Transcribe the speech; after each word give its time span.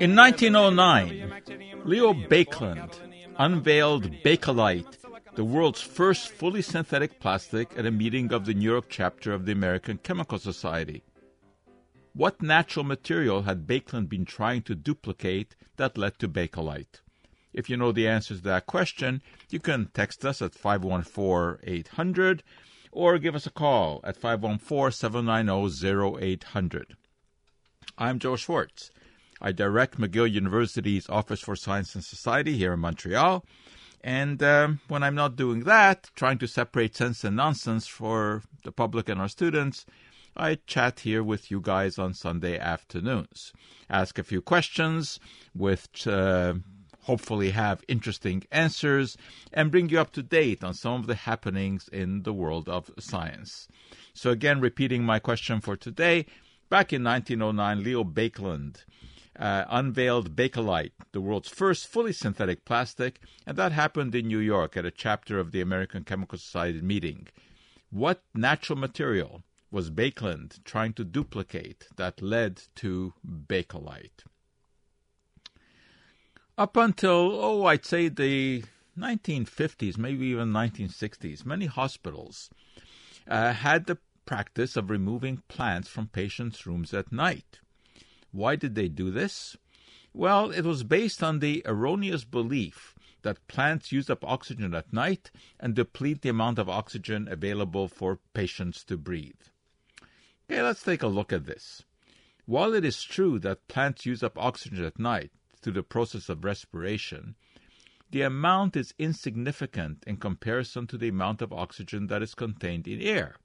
In 0.00 0.16
1909, 0.16 1.84
Leo 1.84 2.14
Baekeland 2.14 2.98
unveiled 3.36 4.10
Bakelite, 4.24 4.96
the 5.34 5.44
world's 5.44 5.82
first 5.82 6.30
fully 6.30 6.62
synthetic 6.62 7.20
plastic, 7.20 7.76
at 7.76 7.84
a 7.84 7.90
meeting 7.90 8.32
of 8.32 8.46
the 8.46 8.54
New 8.54 8.70
York 8.70 8.86
chapter 8.88 9.34
of 9.34 9.44
the 9.44 9.52
American 9.52 9.98
Chemical 9.98 10.38
Society. 10.38 11.02
What 12.14 12.40
natural 12.40 12.86
material 12.86 13.42
had 13.42 13.66
Baekeland 13.66 14.08
been 14.08 14.24
trying 14.24 14.62
to 14.62 14.74
duplicate 14.74 15.54
that 15.76 15.98
led 15.98 16.18
to 16.20 16.28
Bakelite? 16.28 17.02
If 17.52 17.68
you 17.68 17.76
know 17.76 17.92
the 17.92 18.08
answer 18.08 18.34
to 18.34 18.42
that 18.44 18.64
question, 18.64 19.20
you 19.50 19.60
can 19.60 19.90
text 19.92 20.24
us 20.24 20.40
at 20.40 20.54
514 20.54 21.58
800 21.62 22.42
or 22.90 23.18
give 23.18 23.34
us 23.34 23.44
a 23.44 23.50
call 23.50 24.00
at 24.02 24.16
514 24.16 24.92
790 24.92 26.24
0800. 26.24 26.96
I'm 27.98 28.18
Joe 28.18 28.36
Schwartz. 28.36 28.90
I 29.40 29.52
direct 29.52 29.98
McGill 29.98 30.30
University's 30.30 31.08
Office 31.08 31.40
for 31.40 31.56
Science 31.56 31.94
and 31.94 32.04
Society 32.04 32.58
here 32.58 32.74
in 32.74 32.80
Montreal. 32.80 33.44
And 34.02 34.42
um, 34.42 34.80
when 34.88 35.02
I'm 35.02 35.14
not 35.14 35.36
doing 35.36 35.64
that, 35.64 36.10
trying 36.14 36.38
to 36.38 36.46
separate 36.46 36.96
sense 36.96 37.24
and 37.24 37.36
nonsense 37.36 37.86
for 37.86 38.42
the 38.64 38.72
public 38.72 39.08
and 39.08 39.20
our 39.20 39.28
students, 39.28 39.86
I 40.36 40.56
chat 40.66 41.00
here 41.00 41.22
with 41.22 41.50
you 41.50 41.60
guys 41.60 41.98
on 41.98 42.14
Sunday 42.14 42.58
afternoons. 42.58 43.52
Ask 43.88 44.18
a 44.18 44.22
few 44.22 44.40
questions, 44.40 45.18
which 45.54 46.06
uh, 46.06 46.54
hopefully 47.02 47.50
have 47.50 47.84
interesting 47.88 48.44
answers, 48.52 49.16
and 49.52 49.70
bring 49.70 49.88
you 49.88 50.00
up 50.00 50.12
to 50.12 50.22
date 50.22 50.62
on 50.62 50.74
some 50.74 51.00
of 51.00 51.06
the 51.06 51.14
happenings 51.14 51.88
in 51.88 52.22
the 52.22 52.32
world 52.32 52.68
of 52.68 52.90
science. 52.98 53.68
So, 54.14 54.30
again, 54.30 54.60
repeating 54.60 55.04
my 55.04 55.18
question 55.18 55.60
for 55.60 55.76
today 55.76 56.26
back 56.68 56.92
in 56.92 57.02
1909, 57.02 57.82
Leo 57.82 58.04
Baekeland 58.04 58.84
uh, 59.38 59.64
unveiled 59.68 60.34
Bakelite, 60.36 60.92
the 61.12 61.20
world's 61.20 61.48
first 61.48 61.86
fully 61.86 62.12
synthetic 62.12 62.64
plastic, 62.64 63.20
and 63.46 63.56
that 63.56 63.72
happened 63.72 64.14
in 64.14 64.26
New 64.26 64.38
York 64.38 64.76
at 64.76 64.84
a 64.84 64.90
chapter 64.90 65.38
of 65.38 65.52
the 65.52 65.60
American 65.60 66.04
Chemical 66.04 66.38
Society 66.38 66.80
meeting. 66.80 67.28
What 67.90 68.22
natural 68.34 68.78
material 68.78 69.42
was 69.70 69.90
Baekeland 69.90 70.62
trying 70.64 70.92
to 70.94 71.04
duplicate 71.04 71.88
that 71.96 72.20
led 72.20 72.62
to 72.76 73.14
Bakelite? 73.26 74.24
Up 76.58 76.76
until, 76.76 77.40
oh, 77.40 77.64
I'd 77.64 77.86
say 77.86 78.08
the 78.08 78.64
1950s, 78.98 79.96
maybe 79.96 80.26
even 80.26 80.52
1960s, 80.52 81.46
many 81.46 81.66
hospitals 81.66 82.50
uh, 83.26 83.52
had 83.52 83.86
the 83.86 83.98
practice 84.26 84.76
of 84.76 84.90
removing 84.90 85.42
plants 85.48 85.88
from 85.88 86.08
patients' 86.08 86.66
rooms 86.66 86.92
at 86.92 87.10
night. 87.10 87.59
Why 88.32 88.56
did 88.56 88.74
they 88.74 88.88
do 88.88 89.10
this? 89.10 89.56
Well, 90.12 90.50
it 90.50 90.64
was 90.64 90.82
based 90.82 91.22
on 91.22 91.38
the 91.38 91.62
erroneous 91.66 92.24
belief 92.24 92.94
that 93.22 93.46
plants 93.48 93.92
use 93.92 94.10
up 94.10 94.24
oxygen 94.24 94.74
at 94.74 94.92
night 94.92 95.30
and 95.58 95.74
deplete 95.74 96.22
the 96.22 96.30
amount 96.30 96.58
of 96.58 96.68
oxygen 96.68 97.28
available 97.28 97.86
for 97.86 98.18
patients 98.34 98.82
to 98.84 98.96
breathe. 98.96 99.40
Okay, 100.50 100.62
let's 100.62 100.82
take 100.82 101.02
a 101.02 101.06
look 101.06 101.32
at 101.32 101.46
this. 101.46 101.84
While 102.46 102.74
it 102.74 102.84
is 102.84 103.02
true 103.02 103.38
that 103.40 103.68
plants 103.68 104.06
use 104.06 104.22
up 104.22 104.36
oxygen 104.36 104.84
at 104.84 104.98
night 104.98 105.30
through 105.60 105.74
the 105.74 105.82
process 105.82 106.28
of 106.28 106.44
respiration, 106.44 107.36
the 108.10 108.22
amount 108.22 108.76
is 108.76 108.94
insignificant 108.98 110.02
in 110.06 110.16
comparison 110.16 110.88
to 110.88 110.98
the 110.98 111.08
amount 111.08 111.42
of 111.42 111.52
oxygen 111.52 112.08
that 112.08 112.22
is 112.22 112.34
contained 112.34 112.88
in 112.88 113.00
air. 113.00 113.36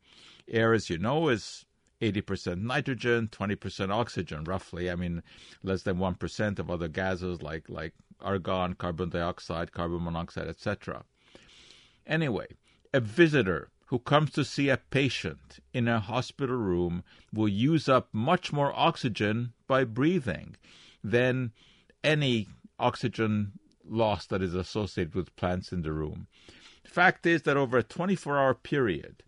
Air, 0.48 0.74
as 0.74 0.90
you 0.90 0.98
know, 0.98 1.30
is 1.30 1.66
80% 2.02 2.62
nitrogen, 2.62 3.30
20% 3.32 3.92
oxygen, 3.92 4.44
roughly. 4.44 4.90
I 4.92 4.96
mean, 4.96 5.24
less 5.64 5.84
than 5.84 5.98
1% 5.98 6.60
of 6.60 6.70
other 6.70 6.88
gases 6.88 7.42
like, 7.42 7.70
like 7.70 7.94
argon, 8.22 8.74
carbon 8.74 9.10
dioxide, 9.10 9.72
carbon 9.72 10.04
monoxide, 10.04 10.48
etc. 10.48 11.04
Anyway, 12.06 12.48
a 12.94 13.00
visitor 13.00 13.70
who 13.88 14.00
comes 14.00 14.32
to 14.32 14.44
see 14.44 14.70
a 14.70 14.78
patient 14.78 15.60
in 15.74 15.88
a 15.88 16.00
hospital 16.00 16.56
room 16.56 17.04
will 17.32 17.48
use 17.48 17.88
up 17.88 18.10
much 18.12 18.52
more 18.52 18.74
oxygen 18.76 19.54
by 19.68 19.84
breathing 19.84 20.56
than 21.04 21.52
any 22.04 22.48
oxygen 22.80 23.54
loss 23.88 24.26
that 24.28 24.42
is 24.42 24.56
associated 24.56 25.14
with 25.14 25.36
plants 25.36 25.72
in 25.72 25.84
the 25.84 25.92
room. 25.92 26.28
The 26.84 26.90
fact 26.90 27.26
is 27.26 27.44
that 27.44 27.58
over 27.58 27.78
a 27.78 27.84
24 27.84 28.38
hour 28.38 28.54
period, 28.54 29.24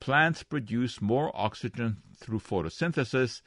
plants 0.00 0.42
produce 0.42 1.00
more 1.00 1.30
oxygen 1.34 1.98
through 2.16 2.40
photosynthesis 2.40 3.42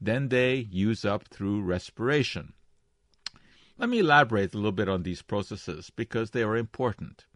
than 0.00 0.28
they 0.28 0.56
use 0.70 1.04
up 1.04 1.28
through 1.28 1.62
respiration. 1.62 2.52
Let 3.78 3.90
me 3.90 3.98
elaborate 3.98 4.54
a 4.54 4.56
little 4.56 4.72
bit 4.72 4.88
on 4.88 5.02
these 5.02 5.22
processes 5.22 5.90
because 5.94 6.30
they 6.30 6.42
are 6.42 6.56
important. 6.56 7.26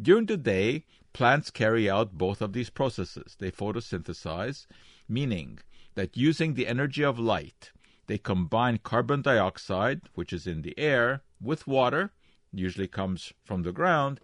During 0.00 0.26
the 0.26 0.36
day, 0.36 0.84
plants 1.12 1.50
carry 1.50 1.88
out 1.88 2.18
both 2.18 2.42
of 2.42 2.52
these 2.52 2.70
processes. 2.70 3.36
They 3.38 3.50
photosynthesize, 3.50 4.66
meaning 5.08 5.58
that 5.94 6.16
using 6.16 6.54
the 6.54 6.66
energy 6.66 7.02
of 7.02 7.18
light, 7.18 7.72
they 8.06 8.18
combine 8.18 8.78
carbon 8.78 9.22
dioxide, 9.22 10.02
which 10.14 10.32
is 10.32 10.46
in 10.46 10.62
the 10.62 10.78
air, 10.78 11.22
with 11.40 11.66
water, 11.66 12.12
usually 12.52 12.88
comes 12.88 13.32
from 13.44 13.62
the 13.62 13.72
ground, 13.72 14.20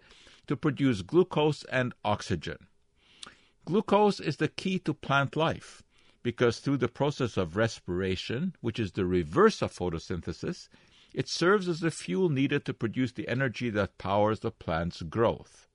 to 0.47 0.55
produce 0.55 1.01
glucose 1.01 1.63
and 1.65 1.93
oxygen. 2.05 2.67
Glucose 3.65 4.19
is 4.19 4.37
the 4.37 4.49
key 4.49 4.77
to 4.79 4.93
plant 4.93 5.35
life 5.35 5.83
because 6.21 6.59
through 6.59 6.77
the 6.77 6.87
process 6.87 7.37
of 7.37 7.55
respiration, 7.55 8.55
which 8.61 8.79
is 8.79 8.91
the 8.91 9.05
reverse 9.05 9.61
of 9.61 9.73
photosynthesis, 9.73 10.67
it 11.13 11.29
serves 11.29 11.69
as 11.69 11.79
the 11.79 11.91
fuel 11.91 12.29
needed 12.29 12.65
to 12.65 12.73
produce 12.73 13.11
the 13.11 13.27
energy 13.27 13.69
that 13.69 13.97
powers 13.97 14.39
the 14.39 14.51
plant's 14.51 15.01
growth. 15.03 15.67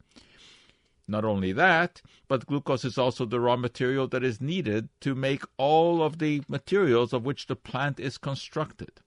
Not 1.06 1.24
only 1.24 1.52
that, 1.52 2.02
but 2.26 2.44
glucose 2.44 2.84
is 2.84 2.98
also 2.98 3.24
the 3.24 3.40
raw 3.40 3.56
material 3.56 4.06
that 4.08 4.22
is 4.22 4.40
needed 4.40 4.90
to 5.00 5.14
make 5.14 5.42
all 5.56 6.02
of 6.02 6.18
the 6.18 6.42
materials 6.48 7.14
of 7.14 7.24
which 7.24 7.46
the 7.46 7.56
plant 7.56 7.98
is 7.98 8.18
constructed. 8.18 9.00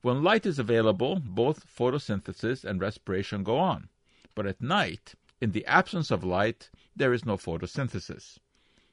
When 0.00 0.22
light 0.22 0.46
is 0.46 0.58
available, 0.58 1.16
both 1.16 1.66
photosynthesis 1.66 2.64
and 2.64 2.80
respiration 2.80 3.42
go 3.42 3.58
on. 3.58 3.90
But 4.34 4.46
at 4.46 4.62
night, 4.62 5.14
in 5.40 5.52
the 5.52 5.66
absence 5.66 6.10
of 6.10 6.24
light, 6.24 6.70
there 6.94 7.12
is 7.12 7.24
no 7.26 7.36
photosynthesis. 7.36 8.38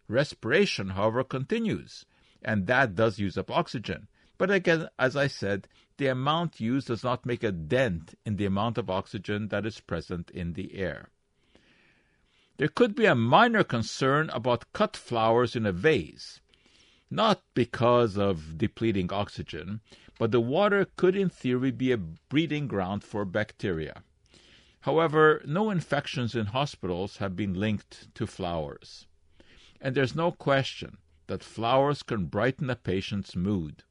Respiration, 0.07 0.89
however, 0.89 1.23
continues, 1.23 2.05
and 2.41 2.67
that 2.67 2.95
does 2.95 3.19
use 3.19 3.37
up 3.37 3.49
oxygen. 3.49 4.07
But 4.37 4.51
again, 4.51 4.89
as 4.99 5.15
I 5.15 5.27
said, 5.27 5.67
the 5.97 6.07
amount 6.07 6.59
used 6.59 6.87
does 6.87 7.03
not 7.03 7.25
make 7.25 7.43
a 7.43 7.51
dent 7.51 8.15
in 8.25 8.35
the 8.35 8.45
amount 8.45 8.77
of 8.77 8.89
oxygen 8.89 9.47
that 9.49 9.65
is 9.65 9.79
present 9.79 10.29
in 10.31 10.53
the 10.53 10.75
air. 10.75 11.09
There 12.57 12.67
could 12.67 12.95
be 12.95 13.05
a 13.05 13.15
minor 13.15 13.63
concern 13.63 14.29
about 14.31 14.73
cut 14.73 14.97
flowers 14.97 15.55
in 15.55 15.65
a 15.65 15.71
vase, 15.71 16.41
not 17.09 17.41
because 17.53 18.17
of 18.17 18.57
depleting 18.57 19.13
oxygen, 19.13 19.81
but 20.19 20.31
the 20.31 20.41
water 20.41 20.87
could 20.97 21.15
in 21.15 21.29
theory 21.29 21.71
be 21.71 21.91
a 21.91 21.97
breeding 21.97 22.67
ground 22.67 23.03
for 23.03 23.25
bacteria. 23.25 24.03
However, 24.83 25.41
no 25.45 25.69
infections 25.69 26.35
in 26.35 26.47
hospitals 26.47 27.17
have 27.17 27.38
been 27.38 27.53
linked 27.53 28.13
to 28.16 28.27
flowers. 28.27 29.07
And 29.79 29.95
there's 29.95 30.13
no 30.13 30.31
question 30.31 30.97
that 31.27 31.41
flowers 31.41 32.03
can 32.03 32.25
brighten 32.25 32.69
a 32.69 32.75
patient's 32.75 33.33
mood. 33.33 33.83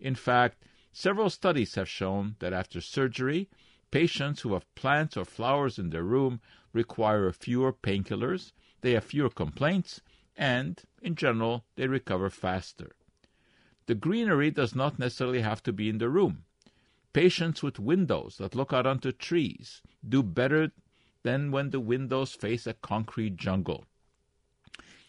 In 0.00 0.16
fact, 0.16 0.64
several 0.92 1.30
studies 1.30 1.76
have 1.76 1.88
shown 1.88 2.34
that 2.40 2.52
after 2.52 2.80
surgery, 2.80 3.48
patients 3.92 4.40
who 4.40 4.54
have 4.54 4.74
plants 4.74 5.16
or 5.16 5.24
flowers 5.24 5.78
in 5.78 5.90
their 5.90 6.02
room 6.02 6.40
require 6.72 7.30
fewer 7.30 7.72
painkillers, 7.72 8.52
they 8.80 8.94
have 8.94 9.04
fewer 9.04 9.30
complaints, 9.30 10.00
and, 10.36 10.82
in 11.00 11.14
general, 11.14 11.64
they 11.76 11.86
recover 11.86 12.30
faster. 12.30 12.96
The 13.86 13.94
greenery 13.94 14.50
does 14.50 14.74
not 14.74 14.98
necessarily 14.98 15.42
have 15.42 15.62
to 15.62 15.72
be 15.72 15.88
in 15.88 15.98
the 15.98 16.08
room. 16.08 16.46
Patients 17.12 17.62
with 17.62 17.78
windows 17.78 18.36
that 18.38 18.54
look 18.54 18.72
out 18.72 18.86
onto 18.86 19.12
trees 19.12 19.82
do 20.06 20.22
better 20.22 20.72
than 21.22 21.50
when 21.50 21.70
the 21.70 21.80
windows 21.80 22.32
face 22.32 22.66
a 22.66 22.74
concrete 22.74 23.36
jungle. 23.36 23.84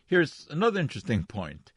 Here's 0.05 0.47
another 0.49 0.79
interesting 0.79 1.23
point. 1.23 1.71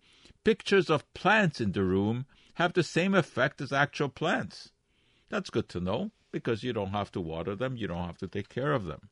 Pictures 0.44 0.90
of 0.90 1.12
plants 1.14 1.60
in 1.60 1.72
the 1.72 1.84
room 1.84 2.26
have 2.54 2.72
the 2.72 2.82
same 2.82 3.14
effect 3.14 3.60
as 3.60 3.72
actual 3.72 4.08
plants. 4.08 4.72
That's 5.28 5.50
good 5.50 5.68
to 5.70 5.80
know 5.80 6.10
because 6.32 6.62
you 6.62 6.72
don't 6.72 6.90
have 6.90 7.10
to 7.12 7.20
water 7.20 7.54
them, 7.56 7.76
you 7.76 7.86
don't 7.86 8.06
have 8.06 8.18
to 8.18 8.28
take 8.28 8.48
care 8.48 8.72
of 8.72 8.84
them. 8.84 9.08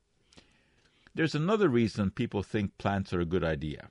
There's 1.13 1.35
another 1.35 1.69
reason 1.69 2.11
people 2.11 2.43
think 2.43 2.77
plants 2.77 3.13
are 3.13 3.21
a 3.21 3.25
good 3.25 3.43
idea 3.43 3.89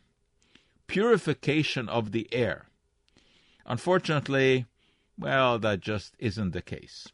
purification 0.86 1.88
of 1.88 2.12
the 2.12 2.28
air. 2.32 2.66
Unfortunately, 3.66 4.66
well, 5.18 5.58
that 5.58 5.80
just 5.80 6.14
isn't 6.18 6.50
the 6.50 6.62
case. 6.62 7.08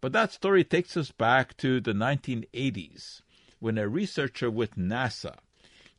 But 0.00 0.12
that 0.12 0.32
story 0.32 0.64
takes 0.64 0.96
us 0.96 1.10
back 1.10 1.56
to 1.58 1.80
the 1.80 1.92
1980s 1.92 3.22
when 3.58 3.76
a 3.76 3.88
researcher 3.88 4.50
with 4.50 4.76
NASA 4.76 5.36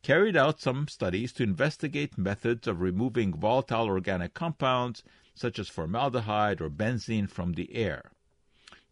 carried 0.02 0.38
out 0.38 0.62
some 0.62 0.88
studies 0.88 1.34
to 1.34 1.44
investigate 1.44 2.18
methods 2.18 2.68
of 2.68 2.80
removing 2.80 3.34
volatile 3.34 3.88
organic 3.88 4.34
compounds 4.34 5.04
such 5.36 5.60
as 5.60 5.70
formaldehyde 5.70 6.62
or 6.62 6.70
benzene, 6.70 7.30
from 7.30 7.54
the 7.54 7.74
air. 7.76 8.12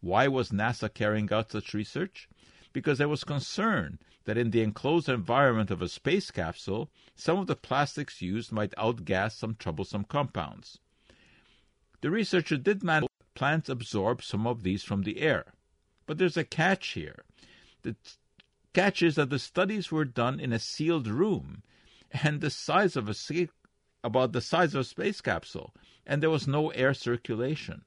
Why 0.00 0.28
was 0.28 0.50
NASA 0.50 0.92
carrying 0.92 1.32
out 1.32 1.50
such 1.50 1.74
research? 1.74 2.28
Because 2.72 2.98
there 2.98 3.08
was 3.08 3.24
concern 3.24 3.98
that 4.24 4.38
in 4.38 4.50
the 4.50 4.62
enclosed 4.62 5.08
environment 5.08 5.70
of 5.70 5.82
a 5.82 5.88
space 5.88 6.30
capsule, 6.30 6.90
some 7.16 7.38
of 7.38 7.46
the 7.46 7.56
plastics 7.56 8.22
used 8.22 8.52
might 8.52 8.74
outgas 8.76 9.32
some 9.32 9.56
troublesome 9.56 10.04
compounds. 10.04 10.78
The 12.00 12.10
researcher 12.10 12.56
did 12.56 12.84
manage 12.84 13.08
plants 13.34 13.68
absorb 13.68 14.22
some 14.22 14.46
of 14.46 14.62
these 14.62 14.82
from 14.82 15.02
the 15.02 15.20
air. 15.20 15.52
But 16.06 16.18
there's 16.18 16.36
a 16.36 16.44
catch 16.44 16.88
here. 16.88 17.24
The 17.82 17.96
catch 18.72 19.02
is 19.02 19.16
that 19.16 19.30
the 19.30 19.38
studies 19.38 19.90
were 19.90 20.04
done 20.04 20.40
in 20.40 20.52
a 20.52 20.58
sealed 20.58 21.06
room 21.06 21.62
and 22.10 22.40
the 22.40 22.50
size 22.50 22.96
of 22.96 23.08
a 23.08 23.48
about 24.04 24.32
the 24.32 24.40
size 24.40 24.74
of 24.74 24.80
a 24.80 24.84
space 24.84 25.20
capsule, 25.20 25.74
and 26.06 26.22
there 26.22 26.30
was 26.30 26.46
no 26.46 26.70
air 26.70 26.94
circulation. 26.94 27.84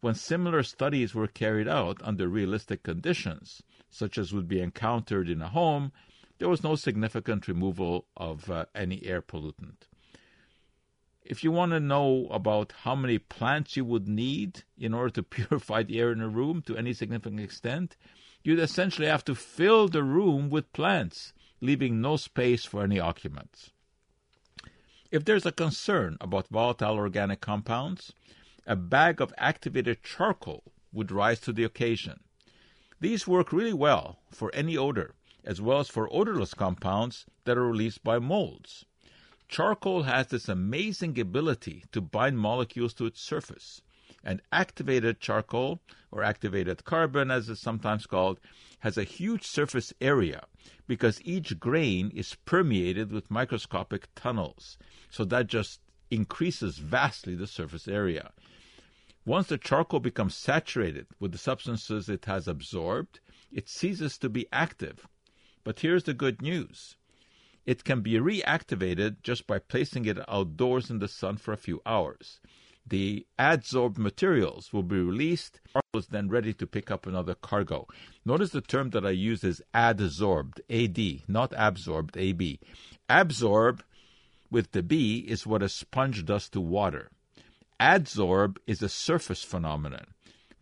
When 0.00 0.14
similar 0.14 0.62
studies 0.62 1.14
were 1.14 1.26
carried 1.26 1.68
out 1.68 2.00
under 2.02 2.28
realistic 2.28 2.82
conditions, 2.82 3.62
such 3.90 4.18
as 4.18 4.32
would 4.32 4.48
be 4.48 4.60
encountered 4.60 5.28
in 5.28 5.40
a 5.42 5.48
home, 5.48 5.92
there 6.38 6.48
was 6.48 6.62
no 6.62 6.76
significant 6.76 7.48
removal 7.48 8.06
of 8.16 8.50
uh, 8.50 8.66
any 8.74 9.04
air 9.04 9.22
pollutant. 9.22 9.88
If 11.32 11.42
you 11.42 11.50
want 11.50 11.72
to 11.72 11.80
know 11.80 12.26
about 12.30 12.74
how 12.82 12.94
many 12.94 13.16
plants 13.18 13.74
you 13.74 13.86
would 13.86 14.06
need 14.06 14.64
in 14.76 14.92
order 14.92 15.08
to 15.14 15.22
purify 15.36 15.82
the 15.82 15.98
air 15.98 16.12
in 16.12 16.20
a 16.20 16.28
room 16.28 16.60
to 16.66 16.76
any 16.76 16.92
significant 16.92 17.40
extent, 17.40 17.96
you'd 18.44 18.58
essentially 18.58 19.06
have 19.06 19.24
to 19.24 19.34
fill 19.34 19.88
the 19.88 20.02
room 20.02 20.50
with 20.50 20.74
plants, 20.74 21.32
leaving 21.62 22.02
no 22.02 22.18
space 22.18 22.66
for 22.66 22.84
any 22.84 23.00
occupants. 23.00 23.70
If 25.10 25.24
there's 25.24 25.46
a 25.46 25.52
concern 25.52 26.18
about 26.20 26.48
volatile 26.48 26.96
organic 26.96 27.40
compounds, 27.40 28.12
a 28.66 28.76
bag 28.76 29.22
of 29.22 29.32
activated 29.38 30.02
charcoal 30.02 30.64
would 30.92 31.10
rise 31.10 31.40
to 31.40 31.52
the 31.54 31.64
occasion. 31.64 32.20
These 33.00 33.26
work 33.26 33.54
really 33.54 33.72
well 33.72 34.18
for 34.30 34.54
any 34.54 34.76
odor, 34.76 35.14
as 35.44 35.62
well 35.62 35.78
as 35.78 35.88
for 35.88 36.12
odorless 36.12 36.52
compounds 36.52 37.24
that 37.44 37.56
are 37.56 37.66
released 37.66 38.04
by 38.04 38.18
molds. 38.18 38.84
Charcoal 39.52 40.04
has 40.04 40.28
this 40.28 40.48
amazing 40.48 41.20
ability 41.20 41.84
to 41.92 42.00
bind 42.00 42.38
molecules 42.38 42.94
to 42.94 43.04
its 43.04 43.20
surface. 43.20 43.82
And 44.24 44.40
activated 44.50 45.20
charcoal, 45.20 45.82
or 46.10 46.22
activated 46.22 46.86
carbon 46.86 47.30
as 47.30 47.50
it's 47.50 47.60
sometimes 47.60 48.06
called, 48.06 48.40
has 48.78 48.96
a 48.96 49.04
huge 49.04 49.44
surface 49.44 49.92
area 50.00 50.46
because 50.86 51.20
each 51.22 51.60
grain 51.60 52.10
is 52.14 52.34
permeated 52.46 53.12
with 53.12 53.30
microscopic 53.30 54.08
tunnels. 54.14 54.78
So 55.10 55.22
that 55.26 55.48
just 55.48 55.80
increases 56.10 56.78
vastly 56.78 57.34
the 57.34 57.46
surface 57.46 57.86
area. 57.86 58.32
Once 59.26 59.48
the 59.48 59.58
charcoal 59.58 60.00
becomes 60.00 60.34
saturated 60.34 61.08
with 61.20 61.30
the 61.30 61.36
substances 61.36 62.08
it 62.08 62.24
has 62.24 62.48
absorbed, 62.48 63.20
it 63.52 63.68
ceases 63.68 64.16
to 64.16 64.30
be 64.30 64.46
active. 64.50 65.06
But 65.62 65.80
here's 65.80 66.04
the 66.04 66.14
good 66.14 66.40
news 66.40 66.96
it 67.66 67.84
can 67.84 68.00
be 68.00 68.14
reactivated 68.14 69.16
just 69.22 69.46
by 69.46 69.58
placing 69.58 70.04
it 70.04 70.18
outdoors 70.28 70.90
in 70.90 70.98
the 70.98 71.08
sun 71.08 71.36
for 71.36 71.52
a 71.52 71.56
few 71.56 71.80
hours. 71.86 72.40
The 72.86 73.26
adsorbed 73.38 73.98
materials 73.98 74.72
will 74.72 74.82
be 74.82 74.96
released. 74.96 75.60
is 75.94 76.08
then 76.08 76.28
ready 76.28 76.52
to 76.54 76.66
pick 76.66 76.90
up 76.90 77.06
another 77.06 77.34
cargo. 77.34 77.86
Notice 78.24 78.50
the 78.50 78.60
term 78.60 78.90
that 78.90 79.06
I 79.06 79.10
use 79.10 79.44
is 79.44 79.62
adsorbed, 79.72 80.60
AD, 80.68 81.28
not 81.28 81.52
absorbed, 81.56 82.16
AB. 82.16 82.58
Absorb 83.08 83.84
with 84.50 84.72
the 84.72 84.82
B 84.82 85.18
is 85.18 85.46
what 85.46 85.62
a 85.62 85.68
sponge 85.68 86.24
does 86.24 86.48
to 86.50 86.60
water. 86.60 87.10
Adsorb 87.78 88.58
is 88.66 88.82
a 88.82 88.88
surface 88.88 89.42
phenomenon. 89.44 90.06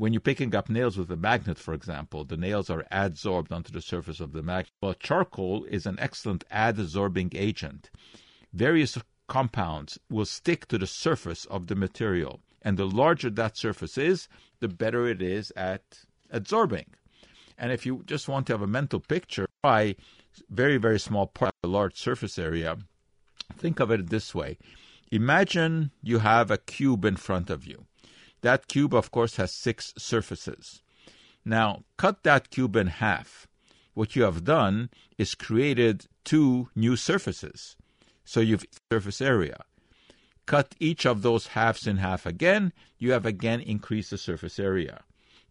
When 0.01 0.15
you're 0.15 0.21
picking 0.21 0.55
up 0.55 0.71
nails 0.71 0.97
with 0.97 1.11
a 1.11 1.17
magnet, 1.19 1.59
for 1.59 1.75
example, 1.75 2.25
the 2.25 2.39
nails 2.39 2.71
are 2.71 2.87
adsorbed 2.91 3.53
onto 3.53 3.71
the 3.71 3.83
surface 3.83 4.19
of 4.19 4.33
the 4.33 4.43
magnet. 4.43 4.73
But 4.81 4.99
charcoal 4.99 5.65
is 5.65 5.85
an 5.85 5.99
excellent 6.01 6.43
adsorbing 6.49 7.35
agent. 7.35 7.91
Various 8.55 8.97
compounds 9.29 10.01
will 10.09 10.25
stick 10.25 10.67
to 10.69 10.79
the 10.79 10.87
surface 10.87 11.45
of 11.45 11.67
the 11.67 11.75
material, 11.75 12.41
and 12.63 12.79
the 12.79 12.87
larger 12.87 13.29
that 13.29 13.59
surface 13.59 13.99
is, 13.99 14.27
the 14.61 14.69
better 14.69 15.07
it 15.07 15.21
is 15.21 15.53
at 15.55 15.83
adsorbing. 16.33 16.95
And 17.59 17.71
if 17.71 17.85
you 17.85 18.03
just 18.07 18.27
want 18.27 18.47
to 18.47 18.55
have 18.55 18.63
a 18.63 18.67
mental 18.67 19.01
picture, 19.01 19.47
by 19.61 19.97
very, 20.49 20.79
very 20.79 20.99
small 20.99 21.27
part 21.27 21.53
of 21.63 21.69
a 21.69 21.73
large 21.75 21.99
surface 21.99 22.39
area, 22.39 22.79
think 23.55 23.81
of 23.81 23.91
it 23.91 24.09
this 24.09 24.35
way. 24.35 24.57
Imagine 25.13 25.91
you 26.03 26.21
have 26.21 26.51
a 26.51 26.57
cube 26.57 27.05
in 27.05 27.17
front 27.17 27.51
of 27.51 27.67
you. 27.67 27.85
That 28.43 28.69
cube, 28.69 28.95
of 28.95 29.11
course, 29.11 29.37
has 29.37 29.55
six 29.55 29.93
surfaces. 29.99 30.83
Now, 31.45 31.85
cut 31.97 32.23
that 32.23 32.51
cube 32.51 32.77
in 32.77 32.87
half. 32.87 33.47
What 33.95 34.17
you 34.17 34.23
have 34.23 34.45
done 34.45 34.91
is 35.19 35.35
created 35.35 36.07
two 36.25 36.69
new 36.75 36.97
surfaces. 36.97 37.77
So 38.25 38.41
you've 38.41 38.65
surface 38.91 39.21
area. 39.21 39.65
Cut 40.47 40.75
each 40.81 41.07
of 41.07 41.23
those 41.23 41.49
halves 41.49 41.87
in 41.87 41.99
half 41.99 42.27
again, 42.27 42.73
you 42.99 43.13
have 43.13 43.27
again 43.27 43.61
increased 43.61 44.11
the 44.11 44.19
surface 44.19 44.59
area. 44.59 45.05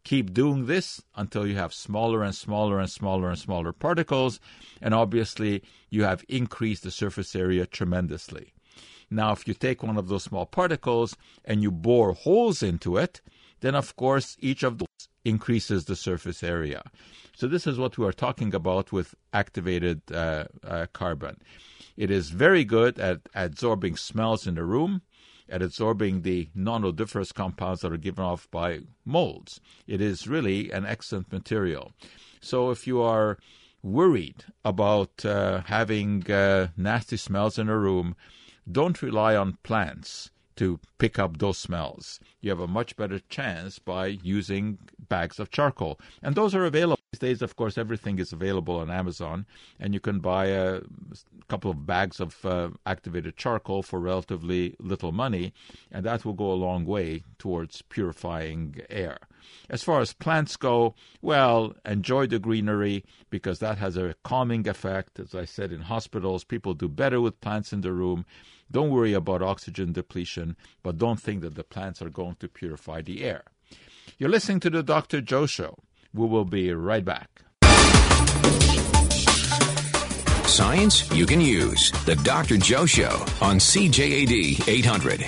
Keep 0.03 0.33
doing 0.33 0.65
this 0.65 1.01
until 1.15 1.45
you 1.45 1.55
have 1.55 1.73
smaller 1.73 2.23
and 2.23 2.33
smaller 2.33 2.79
and 2.79 2.89
smaller 2.89 3.29
and 3.29 3.37
smaller 3.37 3.73
particles, 3.73 4.39
and 4.81 4.93
obviously 4.93 5.61
you 5.89 6.03
have 6.03 6.25
increased 6.27 6.83
the 6.83 6.91
surface 6.91 7.35
area 7.35 7.65
tremendously. 7.65 8.53
Now, 9.09 9.31
if 9.31 9.47
you 9.47 9.53
take 9.53 9.83
one 9.83 9.97
of 9.97 10.07
those 10.07 10.23
small 10.23 10.45
particles 10.45 11.15
and 11.45 11.61
you 11.61 11.71
bore 11.71 12.13
holes 12.13 12.61
into 12.61 12.97
it, 12.97 13.21
then 13.61 13.75
of 13.75 13.95
course 13.95 14.37
each 14.39 14.63
of 14.63 14.77
those 14.77 14.87
increases 15.25 15.85
the 15.85 15.95
surface 15.95 16.43
area. 16.43 16.83
So 17.35 17.47
this 17.47 17.67
is 17.67 17.77
what 17.77 17.97
we 17.97 18.05
are 18.05 18.13
talking 18.13 18.53
about 18.53 18.91
with 18.91 19.15
activated 19.33 20.01
uh, 20.11 20.45
uh, 20.63 20.87
carbon. 20.93 21.37
It 21.97 22.11
is 22.11 22.29
very 22.29 22.63
good 22.63 22.99
at 22.99 23.21
absorbing 23.35 23.97
smells 23.97 24.47
in 24.47 24.55
the 24.55 24.63
room, 24.63 25.01
at 25.49 25.61
absorbing 25.61 26.21
the 26.21 26.49
non-odoriferous 26.53 27.31
compounds 27.31 27.81
that 27.81 27.91
are 27.91 27.97
given 27.97 28.23
off 28.23 28.49
by 28.51 28.81
molds. 29.03 29.59
It 29.87 29.99
is 29.99 30.27
really 30.27 30.71
an 30.71 30.85
excellent 30.85 31.31
material. 31.31 31.91
So 32.39 32.69
if 32.71 32.87
you 32.87 33.01
are 33.01 33.37
worried 33.81 34.45
about 34.63 35.25
uh, 35.25 35.61
having 35.65 36.29
uh, 36.31 36.67
nasty 36.77 37.17
smells 37.17 37.57
in 37.57 37.67
a 37.67 37.77
room, 37.77 38.15
don't 38.71 39.01
rely 39.01 39.35
on 39.35 39.57
plants 39.63 40.31
to 40.59 40.77
pick 40.97 41.17
up 41.17 41.37
those 41.37 41.57
smells. 41.57 42.19
You 42.41 42.49
have 42.49 42.59
a 42.59 42.67
much 42.67 42.97
better 42.97 43.19
chance 43.29 43.79
by 43.79 44.07
using 44.07 44.77
bags 45.07 45.39
of 45.39 45.51
charcoal. 45.51 45.99
And 46.21 46.35
those 46.35 46.53
are 46.53 46.65
available. 46.65 46.99
These 47.13 47.19
days, 47.19 47.41
of 47.41 47.55
course, 47.55 47.77
everything 47.77 48.19
is 48.19 48.33
available 48.33 48.75
on 48.75 48.91
Amazon, 48.91 49.45
and 49.79 49.93
you 49.93 50.01
can 50.01 50.19
buy 50.19 50.47
a 50.47 50.81
couple 51.47 51.71
of 51.71 51.85
bags 51.85 52.19
of 52.19 52.45
uh, 52.45 52.69
activated 52.85 53.37
charcoal 53.37 53.81
for 53.81 53.99
relatively 53.99 54.75
little 54.79 55.13
money, 55.13 55.53
and 55.91 56.05
that 56.05 56.25
will 56.25 56.33
go 56.33 56.51
a 56.51 56.61
long 56.67 56.85
way 56.85 57.23
towards 57.39 57.81
purifying 57.83 58.75
air. 58.89 59.17
As 59.69 59.81
far 59.81 60.01
as 60.01 60.13
plants 60.13 60.57
go, 60.57 60.93
well, 61.21 61.73
enjoy 61.85 62.27
the 62.27 62.37
greenery 62.37 63.05
because 63.29 63.59
that 63.59 63.77
has 63.77 63.97
a 63.97 64.13
calming 64.23 64.67
effect. 64.67 65.19
As 65.19 65.33
I 65.33 65.45
said, 65.45 65.71
in 65.71 65.81
hospitals, 65.81 66.43
people 66.43 66.73
do 66.73 66.89
better 66.89 67.21
with 67.21 67.39
plants 67.41 67.71
in 67.71 67.81
the 67.81 67.93
room. 67.93 68.25
Don't 68.71 68.91
worry 68.91 69.13
about 69.13 69.41
oxygen 69.41 69.93
depletion, 69.93 70.55
but 70.83 70.97
don't 70.97 71.19
think 71.19 71.41
that 71.41 71.55
the 71.55 71.63
plants 71.63 72.01
are 72.01 72.09
going 72.09 72.35
to 72.35 72.47
purify 72.47 73.01
the 73.01 73.23
air. 73.23 73.43
You're 74.17 74.29
listening 74.29 74.59
to 74.61 74.69
the 74.69 74.83
Dr. 74.83 75.21
Joe 75.21 75.45
Show. 75.45 75.79
We 76.13 76.27
will 76.27 76.45
be 76.45 76.71
right 76.73 77.03
back. 77.03 77.41
Science 80.45 81.09
you 81.11 81.25
can 81.25 81.41
use. 81.41 81.91
The 82.05 82.15
Dr. 82.23 82.57
Joe 82.57 82.85
Show 82.85 83.25
on 83.41 83.57
CJAD 83.57 84.67
800. 84.67 85.23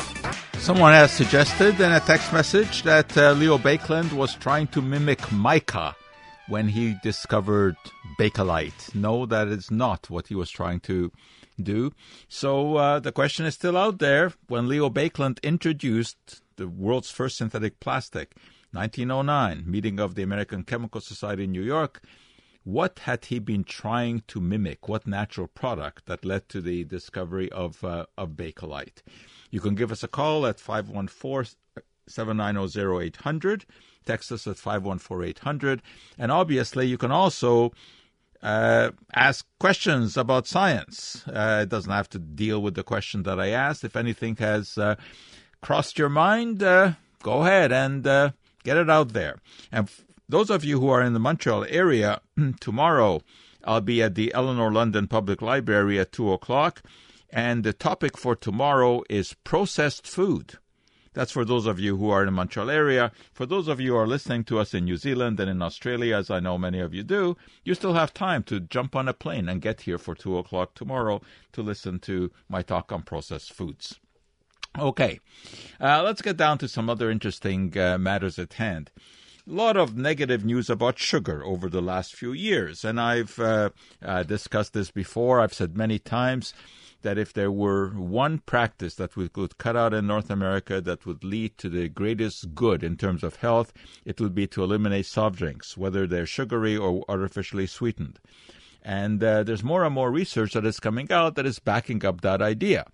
Someone 0.60 0.94
has 0.94 1.12
suggested 1.12 1.80
in 1.80 1.92
a 1.92 2.00
text 2.02 2.34
message 2.34 2.84
that 2.84 3.18
uh, 3.18 3.32
Leo 3.32 3.58
Baekeland 3.58 4.14
was 4.14 4.36
trying 4.36 4.68
to 4.68 4.82
mimic 4.82 5.32
Mica 5.32 5.96
when 6.48 6.68
he 6.68 6.96
discovered 7.02 7.78
Bakelite. 8.20 8.94
No, 8.94 9.26
that 9.26 9.48
is 9.48 9.72
not 9.72 10.10
what 10.10 10.28
he 10.28 10.36
was 10.36 10.52
trying 10.52 10.82
to 10.82 11.12
do. 11.62 11.92
So 12.28 12.76
uh, 12.76 13.00
the 13.00 13.12
question 13.12 13.46
is 13.46 13.56
still 13.56 13.78
out 13.78 14.00
there. 14.00 14.34
When 14.48 14.68
Leo 14.68 14.90
Baekeland 14.90 15.42
introduced 15.44 16.42
the 16.56 16.68
world's 16.68 17.12
first 17.12 17.38
synthetic 17.38 17.80
plastic, 17.80 18.36
1909, 18.72 19.70
meeting 19.70 20.00
of 20.00 20.16
the 20.16 20.24
American 20.24 20.64
Chemical 20.64 21.02
Society 21.02 21.44
in 21.44 21.52
New 21.52 21.64
York, 21.64 22.02
what 22.64 23.00
had 23.00 23.26
he 23.26 23.40
been 23.40 23.64
trying 23.64 24.24
to 24.28 24.40
mimic? 24.40 24.88
What 24.88 25.08
natural 25.08 25.48
product 25.48 26.06
that 26.06 26.24
led 26.24 26.48
to 26.50 26.62
the 26.62 26.84
discovery 26.84 27.52
of 27.52 27.84
uh, 27.84 28.06
of 28.18 28.32
Bakelite? 28.32 29.02
You 29.50 29.60
can 29.60 29.76
give 29.76 29.92
us 29.92 30.04
a 30.04 30.08
call 30.08 30.46
at 30.46 30.60
514 30.60 31.58
790 32.08 33.08
0800. 33.08 33.66
Text 34.06 34.32
us 34.32 34.48
at 34.48 34.58
514 34.58 35.30
800. 35.30 35.82
And 36.18 36.32
obviously, 36.32 36.86
you 36.88 36.98
can 36.98 37.12
also 37.12 37.72
uh, 38.44 38.92
ask 39.14 39.46
questions 39.60 40.18
about 40.18 40.48
science. 40.48 41.24
Uh, 41.28 41.62
it 41.64 41.70
doesn't 41.70 41.92
have 41.92 42.10
to 42.10 42.20
deal 42.20 42.62
with 42.62 42.76
the 42.76 42.84
question 42.84 43.24
that 43.24 43.40
I 43.40 43.50
asked. 43.50 43.84
If 43.84 43.96
anything 43.96 44.36
has 44.38 44.78
uh, 44.78 44.96
crossed 45.62 46.00
your 46.00 46.10
mind, 46.10 46.64
uh, 46.64 46.94
go 47.22 47.44
ahead 47.44 47.72
and 47.72 48.06
uh, 48.06 48.32
get 48.64 48.78
it 48.78 48.90
out 48.90 49.14
there. 49.14 49.38
And 49.72 49.88
f- 49.88 50.02
those 50.28 50.50
of 50.50 50.64
you 50.64 50.80
who 50.80 50.90
are 50.90 51.02
in 51.02 51.14
the 51.14 51.20
Montreal 51.20 51.66
area, 51.70 52.22
tomorrow 52.60 53.22
I'll 53.64 53.82
be 53.82 54.02
at 54.02 54.16
the 54.16 54.34
Eleanor 54.34 54.72
London 54.72 55.08
Public 55.08 55.42
Library 55.42 56.00
at 56.00 56.12
2 56.12 56.32
o'clock. 56.32 56.82
And 57.30 57.64
the 57.64 57.74
topic 57.74 58.18
for 58.18 58.36
tomorrow 58.36 59.04
is 59.10 59.36
processed 59.44 60.06
food. 60.06 60.58
That's 61.14 61.32
for 61.32 61.44
those 61.44 61.66
of 61.66 61.78
you 61.78 61.98
who 61.98 62.10
are 62.10 62.22
in 62.22 62.28
the 62.28 62.32
Montreal 62.32 62.70
area. 62.70 63.12
For 63.34 63.46
those 63.46 63.68
of 63.68 63.82
you 63.82 63.92
who 63.92 63.98
are 63.98 64.08
listening 64.08 64.46
to 64.46 64.60
us 64.60 64.74
in 64.74 64.86
New 64.86 64.96
Zealand 64.96 65.42
and 65.42 65.50
in 65.50 65.62
Australia, 65.62 66.16
as 66.16 66.30
I 66.30 66.40
know 66.40 66.58
many 66.58 66.80
of 66.80 66.94
you 66.94 67.04
do, 67.04 67.36
you 67.66 67.74
still 67.74 67.94
have 67.94 68.14
time 68.14 68.44
to 68.44 68.62
jump 68.62 68.96
on 68.96 69.10
a 69.10 69.14
plane 69.14 69.50
and 69.50 69.62
get 69.62 69.82
here 69.82 69.98
for 69.98 70.16
2 70.16 70.38
o'clock 70.38 70.74
tomorrow 70.74 71.22
to 71.52 71.62
listen 71.62 72.00
to 72.00 72.32
my 72.48 72.62
talk 72.62 72.94
on 72.94 73.04
processed 73.04 73.52
foods. 73.52 74.00
Okay, 74.80 75.20
uh, 75.82 76.02
let's 76.02 76.22
get 76.22 76.38
down 76.38 76.58
to 76.60 76.68
some 76.70 76.90
other 76.90 77.12
interesting 77.12 77.78
uh, 77.78 77.98
matters 77.98 78.40
at 78.40 78.54
hand. 78.54 78.90
A 79.46 79.52
lot 79.52 79.76
of 79.76 79.98
negative 79.98 80.46
news 80.46 80.70
about 80.70 80.98
sugar 80.98 81.44
over 81.44 81.70
the 81.70 81.82
last 81.82 82.16
few 82.16 82.32
years, 82.32 82.86
and 82.86 83.02
I've 83.02 83.38
uh, 83.38 83.72
uh 84.02 84.24
discussed 84.24 84.72
this 84.72 84.92
before. 84.92 85.42
I've 85.42 85.54
said 85.54 85.76
many 85.76 86.00
times 86.00 86.54
that 87.02 87.18
if 87.18 87.34
there 87.34 87.52
were 87.52 87.90
one 87.90 88.40
practice 88.40 88.96
that 88.96 89.16
we 89.16 89.30
could 89.30 89.58
cut 89.58 89.76
out 89.76 89.94
in 89.94 90.08
North 90.08 90.30
America 90.30 90.82
that 90.82 91.06
would 91.06 91.24
lead 91.24 91.58
to 91.58 91.70
the 91.70 91.90
greatest 91.90 92.54
good 92.56 92.84
in 92.84 92.98
terms 92.98 93.24
of 93.24 93.38
health, 93.38 93.74
it 94.06 94.20
would 94.20 94.36
be 94.36 94.48
to 94.48 94.64
eliminate 94.64 95.06
soft 95.06 95.38
drinks, 95.38 95.78
whether 95.78 96.08
they're 96.08 96.26
sugary 96.26 96.78
or 96.78 97.04
artificially 97.10 97.68
sweetened. 97.68 98.20
And 98.84 99.24
uh, 99.24 99.44
there's 99.44 99.64
more 99.64 99.84
and 99.84 99.94
more 99.94 100.12
research 100.12 100.54
that 100.54 100.66
is 100.66 100.80
coming 100.80 101.12
out 101.12 101.36
that 101.36 101.46
is 101.46 101.60
backing 101.60 102.04
up 102.06 102.22
that 102.22 102.42
idea. 102.42 102.86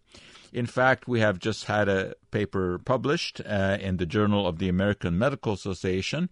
In 0.54 0.66
fact, 0.66 1.08
we 1.08 1.20
have 1.20 1.40
just 1.40 1.66
had 1.66 1.90
a 1.90 2.16
paper 2.32 2.80
published 2.80 3.42
uh, 3.46 3.78
in 3.80 3.98
the 3.98 4.06
Journal 4.06 4.48
of 4.48 4.60
the 4.60 4.70
American 4.70 5.18
Medical 5.18 5.54
Association, 5.54 6.30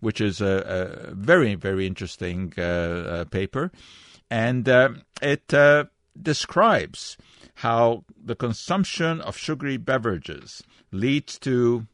which 0.00 0.20
is 0.20 0.40
a, 0.40 1.10
a 1.10 1.14
very, 1.14 1.54
very 1.54 1.86
interesting 1.86 2.52
uh, 2.58 2.62
uh 2.62 3.24
paper. 3.24 3.70
And 4.30 4.68
uh, 4.68 4.90
it 5.22 5.52
uh, 5.54 5.84
describes 6.22 7.16
how 7.56 8.04
the 8.22 8.34
consumption 8.34 9.20
of 9.20 9.36
sugary 9.36 9.76
beverages 9.76 10.62
leads 10.92 11.38
to 11.40 11.86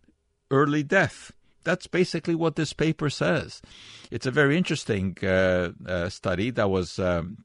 early 0.51 0.83
death. 0.83 1.33
That's 1.65 1.87
basically 1.87 2.35
what 2.35 2.57
this 2.57 2.73
paper 2.73 3.09
says. 3.09 3.63
It's 4.11 4.27
a 4.27 4.31
very 4.33 4.57
interesting 4.57 5.17
uh, 5.23 5.71
uh, 5.87 6.09
study 6.09 6.51
that 6.51 6.69
was 6.69 6.99
um, 6.99 7.45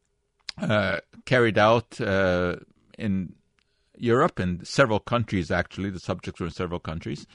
uh, 0.59 0.99
carried 1.25 1.57
out 1.57 2.01
uh, 2.01 2.55
in 2.97 3.35
Europe 3.95 4.39
in 4.39 4.65
several 4.65 4.99
countries, 4.99 5.51
actually. 5.51 5.91
The 5.91 5.99
subjects 5.99 6.39
were 6.39 6.47
in 6.47 6.53
several 6.53 6.79
countries. 6.79 7.27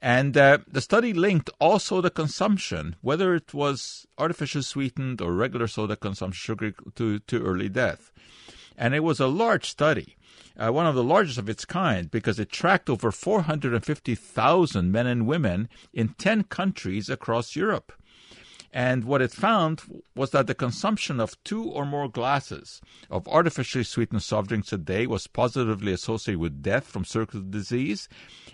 And 0.00 0.36
uh, 0.36 0.58
the 0.70 0.80
study 0.80 1.12
linked 1.12 1.50
also 1.60 2.00
the 2.00 2.10
consumption, 2.10 2.96
whether 3.00 3.34
it 3.34 3.52
was 3.52 4.06
artificially 4.16 4.62
sweetened 4.62 5.20
or 5.20 5.32
regular 5.32 5.66
soda 5.66 5.96
consumption, 5.96 6.38
sugar, 6.38 6.74
to, 6.94 7.18
to 7.18 7.44
early 7.44 7.68
death. 7.68 8.12
And 8.78 8.94
it 8.94 9.02
was 9.02 9.18
a 9.18 9.26
large 9.26 9.68
study, 9.68 10.16
uh, 10.56 10.72
one 10.72 10.86
of 10.86 10.94
the 10.94 11.02
largest 11.02 11.36
of 11.36 11.48
its 11.48 11.64
kind, 11.64 12.08
because 12.08 12.38
it 12.38 12.48
tracked 12.48 12.88
over 12.88 13.10
450,000 13.10 14.92
men 14.92 15.06
and 15.06 15.26
women 15.26 15.68
in 15.92 16.10
10 16.10 16.44
countries 16.44 17.10
across 17.10 17.56
Europe. 17.56 17.92
And 18.72 19.04
what 19.04 19.20
it 19.22 19.32
found 19.32 19.82
was 20.14 20.30
that 20.30 20.46
the 20.46 20.54
consumption 20.54 21.18
of 21.18 21.42
two 21.42 21.64
or 21.64 21.84
more 21.84 22.08
glasses 22.08 22.80
of 23.10 23.26
artificially 23.26 23.82
sweetened 23.82 24.22
soft 24.22 24.48
drinks 24.48 24.72
a 24.72 24.78
day 24.78 25.06
was 25.06 25.26
positively 25.26 25.92
associated 25.92 26.38
with 26.38 26.62
death 26.62 26.86
from 26.86 27.04
circulatory 27.04 27.50
disease. 27.50 28.08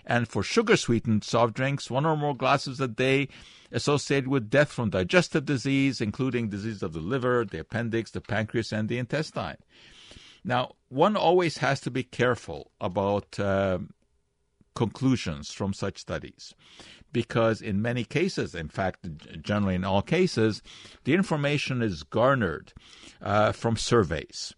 And 0.05 0.27
for 0.27 0.41
sugar 0.41 0.77
sweetened 0.77 1.23
soft 1.23 1.53
drinks, 1.53 1.91
one 1.91 2.05
or 2.05 2.17
more 2.17 2.35
glasses 2.35 2.79
a 2.79 2.87
day 2.87 3.27
associated 3.71 4.27
with 4.27 4.49
death 4.49 4.71
from 4.71 4.89
digestive 4.89 5.45
disease, 5.45 5.99
including 6.01 6.49
disease 6.49 6.81
of 6.81 6.93
the 6.93 6.99
liver, 6.99 7.45
the 7.45 7.59
appendix, 7.59 8.09
the 8.09 8.21
pancreas, 8.21 8.71
and 8.71 8.87
the 8.87 8.97
intestine. 8.97 9.57
Now, 10.45 10.75
one 10.89 11.17
always 11.17 11.57
has 11.57 11.81
to 11.81 11.91
be 11.91 12.03
careful 12.03 12.71
about 12.79 13.39
uh, 13.39 13.79
conclusions 14.75 15.51
from 15.51 15.73
such 15.73 15.97
studies 15.97 16.53
because, 17.11 17.63
in 17.63 17.81
many 17.81 18.03
cases, 18.03 18.53
in 18.53 18.69
fact, 18.69 19.07
generally 19.41 19.73
in 19.73 19.83
all 19.83 20.03
cases, 20.03 20.61
the 21.03 21.15
information 21.15 21.81
is 21.81 22.03
garnered 22.03 22.73
uh, 23.23 23.53
from 23.53 23.75
surveys. 23.75 24.53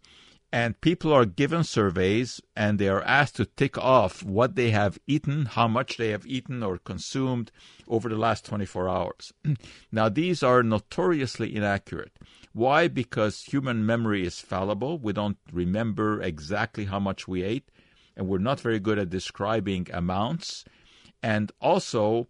And 0.51 0.79
people 0.81 1.13
are 1.13 1.25
given 1.25 1.63
surveys 1.63 2.41
and 2.55 2.79
they 2.79 2.89
are 2.89 3.03
asked 3.03 3.37
to 3.37 3.45
tick 3.45 3.77
off 3.77 4.23
what 4.23 4.55
they 4.55 4.71
have 4.71 4.99
eaten, 5.07 5.45
how 5.45 5.69
much 5.69 5.95
they 5.95 6.09
have 6.09 6.25
eaten 6.25 6.63
or 6.63 6.79
consumed 6.79 7.49
over 7.87 8.09
the 8.09 8.17
last 8.17 8.45
24 8.45 8.89
hours. 8.89 9.33
now, 9.91 10.09
these 10.09 10.43
are 10.43 10.63
notoriously 10.63 11.55
inaccurate. 11.55 12.17
Why? 12.53 12.87
Because 12.87 13.43
human 13.43 13.85
memory 13.85 14.25
is 14.25 14.39
fallible. 14.39 14.97
We 14.97 15.13
don't 15.13 15.37
remember 15.51 16.21
exactly 16.21 16.85
how 16.85 16.99
much 16.99 17.27
we 17.27 17.43
ate, 17.43 17.69
and 18.15 18.27
we're 18.27 18.37
not 18.39 18.59
very 18.59 18.79
good 18.79 18.97
at 18.97 19.09
describing 19.09 19.87
amounts. 19.93 20.65
And 21.21 21.51
also, 21.61 22.27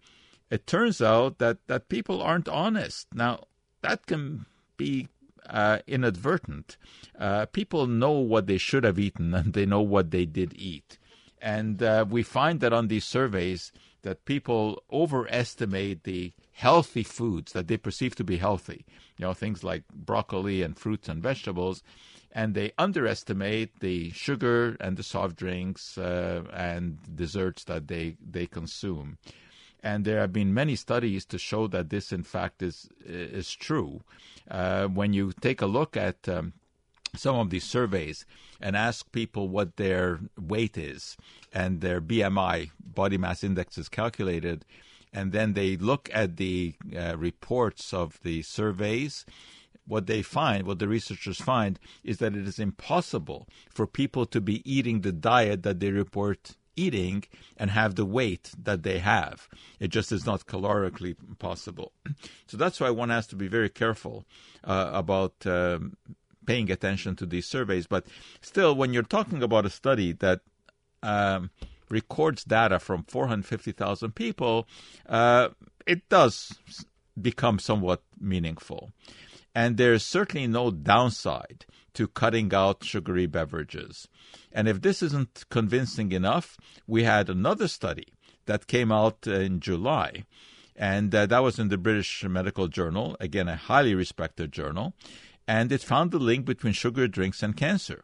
it 0.49 0.67
turns 0.67 1.01
out 1.01 1.39
that, 1.39 1.65
that 1.67 1.89
people 1.89 2.21
aren't 2.21 2.49
honest. 2.49 3.07
Now, 3.13 3.45
that 3.81 4.05
can 4.05 4.45
be 4.77 5.09
uh, 5.49 5.79
inadvertent. 5.87 6.77
Uh, 7.17 7.45
people 7.47 7.87
know 7.87 8.11
what 8.11 8.47
they 8.47 8.57
should 8.57 8.83
have 8.83 8.99
eaten 8.99 9.33
and 9.33 9.53
they 9.53 9.65
know 9.65 9.81
what 9.81 10.11
they 10.11 10.25
did 10.25 10.53
eat. 10.55 10.97
And 11.41 11.81
uh, 11.83 12.05
we 12.09 12.23
find 12.23 12.59
that 12.61 12.73
on 12.73 12.87
these 12.87 13.05
surveys 13.05 13.71
that 14.01 14.25
people 14.25 14.83
overestimate 14.91 16.03
the 16.03 16.33
healthy 16.57 17.03
foods 17.03 17.53
that 17.53 17.67
they 17.67 17.77
perceive 17.77 18.15
to 18.15 18.23
be 18.23 18.37
healthy, 18.37 18.83
you 19.15 19.23
know, 19.23 19.31
things 19.31 19.63
like 19.63 19.83
broccoli 19.93 20.63
and 20.63 20.75
fruits 20.75 21.07
and 21.07 21.21
vegetables, 21.21 21.83
and 22.31 22.55
they 22.55 22.71
underestimate 22.79 23.79
the 23.79 24.09
sugar 24.09 24.75
and 24.79 24.97
the 24.97 25.03
soft 25.03 25.35
drinks 25.35 25.99
uh, 25.99 26.41
and 26.51 26.97
desserts 27.15 27.63
that 27.65 27.87
they, 27.87 28.17
they 28.27 28.47
consume. 28.47 29.19
And 29.83 30.03
there 30.03 30.19
have 30.19 30.33
been 30.33 30.51
many 30.51 30.75
studies 30.75 31.25
to 31.25 31.37
show 31.37 31.67
that 31.67 31.91
this, 31.91 32.11
in 32.11 32.23
fact, 32.23 32.63
is 32.63 32.89
is 33.05 33.53
true. 33.53 34.01
Uh, 34.49 34.87
when 34.87 35.13
you 35.13 35.33
take 35.39 35.61
a 35.61 35.67
look 35.67 35.95
at 35.95 36.27
um, 36.27 36.53
some 37.15 37.35
of 37.35 37.51
these 37.51 37.63
surveys 37.65 38.25
and 38.59 38.75
ask 38.75 39.11
people 39.11 39.47
what 39.47 39.77
their 39.77 40.19
weight 40.39 40.75
is 40.75 41.17
and 41.53 41.81
their 41.81 42.01
BMI, 42.01 42.71
body 42.83 43.19
mass 43.19 43.43
index, 43.43 43.77
is 43.77 43.87
calculated, 43.87 44.65
and 45.17 45.31
then 45.31 45.53
they 45.53 45.77
look 45.77 46.11
at 46.13 46.37
the 46.37 46.75
uh, 46.95 47.17
reports 47.17 47.91
of 47.91 48.19
the 48.21 48.43
surveys, 48.43 49.25
what 49.87 50.05
they 50.05 50.21
find, 50.21 50.67
what 50.67 50.77
the 50.77 50.87
researchers 50.87 51.41
find, 51.41 51.79
is 52.03 52.19
that 52.19 52.35
it 52.35 52.47
is 52.47 52.59
impossible 52.59 53.47
for 53.67 53.87
people 53.87 54.27
to 54.27 54.39
be 54.39 54.57
eating 54.71 55.01
the 55.01 55.11
diet 55.11 55.63
that 55.63 55.79
they 55.79 55.89
report 55.89 56.55
eating 56.75 57.23
and 57.57 57.71
have 57.71 57.95
the 57.95 58.05
weight 58.05 58.51
that 58.61 58.83
they 58.83 58.99
have. 58.99 59.49
It 59.79 59.87
just 59.87 60.11
is 60.11 60.23
not 60.27 60.45
calorically 60.45 61.15
possible. 61.39 61.93
So 62.45 62.55
that's 62.55 62.79
why 62.79 62.91
one 62.91 63.09
has 63.09 63.25
to 63.27 63.35
be 63.35 63.47
very 63.47 63.69
careful 63.69 64.23
uh, 64.63 64.91
about 64.93 65.33
um, 65.47 65.97
paying 66.45 66.69
attention 66.69 67.15
to 67.15 67.25
these 67.25 67.47
surveys. 67.47 67.87
But 67.87 68.05
still, 68.41 68.75
when 68.75 68.93
you're 68.93 69.01
talking 69.17 69.41
about 69.41 69.65
a 69.65 69.71
study 69.71 70.11
that 70.11 70.41
um, 71.01 71.49
records 71.89 72.43
data 72.43 72.79
from 72.79 73.03
450,000 73.03 74.13
people, 74.15 74.67
uh, 75.07 75.49
it 75.85 76.07
does 76.09 76.59
become 77.19 77.59
somewhat 77.59 78.03
meaningful. 78.19 78.91
And 79.55 79.77
there's 79.77 80.03
certainly 80.03 80.47
no 80.47 80.69
downside 80.69 81.65
to 81.93 82.07
cutting 82.07 82.53
out 82.53 82.83
sugary 82.83 83.25
beverages. 83.25 84.07
And 84.51 84.67
if 84.67 84.81
this 84.81 85.01
isn't 85.01 85.45
convincing 85.49 86.11
enough, 86.11 86.57
we 86.85 87.03
had 87.03 87.27
another 87.27 87.67
study 87.67 88.13
that 88.45 88.67
came 88.67 88.91
out 88.91 89.25
in 89.25 89.59
July. 89.59 90.25
And 90.75 91.13
uh, 91.15 91.25
that 91.25 91.41
was 91.41 91.57
in 91.57 91.69
the 91.69 91.77
British 91.77 92.23
Medical 92.23 92.67
Journal, 92.67 93.17
again, 93.19 93.47
a 93.47 93.55
highly 93.55 93.95
respected 93.95 94.51
journal. 94.51 94.93
And 95.47 95.71
it 95.71 95.81
found 95.81 96.11
the 96.11 96.19
link 96.19 96.45
between 96.45 96.73
sugar 96.73 97.07
drinks 97.07 97.41
and 97.41 97.57
cancer. 97.57 98.03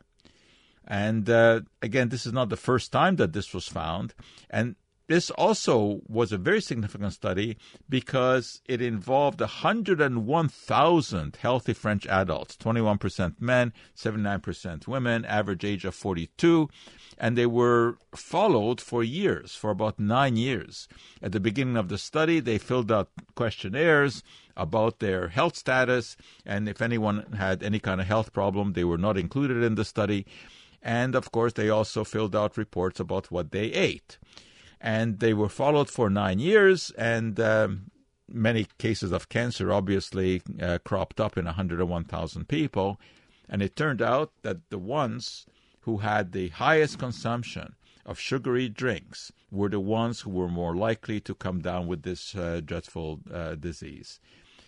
And 0.87 1.29
uh, 1.29 1.61
again, 1.81 2.09
this 2.09 2.25
is 2.25 2.33
not 2.33 2.49
the 2.49 2.57
first 2.57 2.91
time 2.91 3.15
that 3.17 3.33
this 3.33 3.53
was 3.53 3.67
found. 3.67 4.13
And 4.49 4.75
this 5.07 5.29
also 5.31 6.01
was 6.07 6.31
a 6.31 6.37
very 6.37 6.61
significant 6.61 7.13
study 7.13 7.57
because 7.89 8.61
it 8.65 8.81
involved 8.81 9.41
101,000 9.41 11.35
healthy 11.35 11.73
French 11.73 12.07
adults 12.07 12.55
21% 12.55 13.41
men, 13.41 13.73
79% 13.97 14.87
women, 14.87 15.25
average 15.25 15.65
age 15.65 15.83
of 15.83 15.93
42. 15.93 16.69
And 17.17 17.37
they 17.37 17.45
were 17.45 17.97
followed 18.15 18.79
for 18.79 19.03
years, 19.03 19.55
for 19.55 19.71
about 19.71 19.99
nine 19.99 20.37
years. 20.37 20.87
At 21.21 21.33
the 21.33 21.39
beginning 21.39 21.77
of 21.77 21.89
the 21.89 21.97
study, 21.97 22.39
they 22.39 22.57
filled 22.57 22.91
out 22.91 23.09
questionnaires 23.35 24.23
about 24.55 24.99
their 24.99 25.27
health 25.27 25.55
status, 25.55 26.15
and 26.45 26.69
if 26.69 26.81
anyone 26.81 27.33
had 27.33 27.61
any 27.61 27.79
kind 27.79 27.99
of 27.99 28.07
health 28.07 28.33
problem, 28.33 28.73
they 28.73 28.83
were 28.83 28.97
not 28.97 29.17
included 29.17 29.63
in 29.63 29.75
the 29.75 29.85
study. 29.85 30.25
And 30.83 31.15
of 31.15 31.31
course, 31.31 31.53
they 31.53 31.69
also 31.69 32.03
filled 32.03 32.35
out 32.35 32.57
reports 32.57 32.99
about 32.99 33.31
what 33.31 33.51
they 33.51 33.67
ate. 33.71 34.17
and 34.83 35.19
they 35.19 35.33
were 35.33 35.49
followed 35.49 35.89
for 35.89 36.09
nine 36.09 36.39
years, 36.39 36.91
and 36.97 37.39
um, 37.39 37.89
many 38.27 38.67
cases 38.77 39.13
of 39.13 39.29
cancer 39.29 39.71
obviously 39.71 40.41
uh, 40.61 40.77
cropped 40.83 41.21
up 41.21 41.37
in 41.37 41.45
101,000 41.45 42.47
people. 42.49 42.99
And 43.47 43.61
it 43.61 43.77
turned 43.77 44.01
out 44.01 44.31
that 44.41 44.69
the 44.69 44.77
ones 44.77 45.45
who 45.81 45.97
had 45.97 46.31
the 46.33 46.49
highest 46.49 46.99
consumption 46.99 47.75
of 48.05 48.19
sugary 48.19 48.67
drinks 48.67 49.31
were 49.51 49.69
the 49.69 49.79
ones 49.79 50.21
who 50.21 50.31
were 50.31 50.49
more 50.49 50.75
likely 50.75 51.21
to 51.21 51.33
come 51.33 51.61
down 51.61 51.87
with 51.87 52.03
this 52.03 52.35
uh, 52.35 52.59
dreadful 52.63 53.21
uh, 53.33 53.55
disease. 53.55 54.19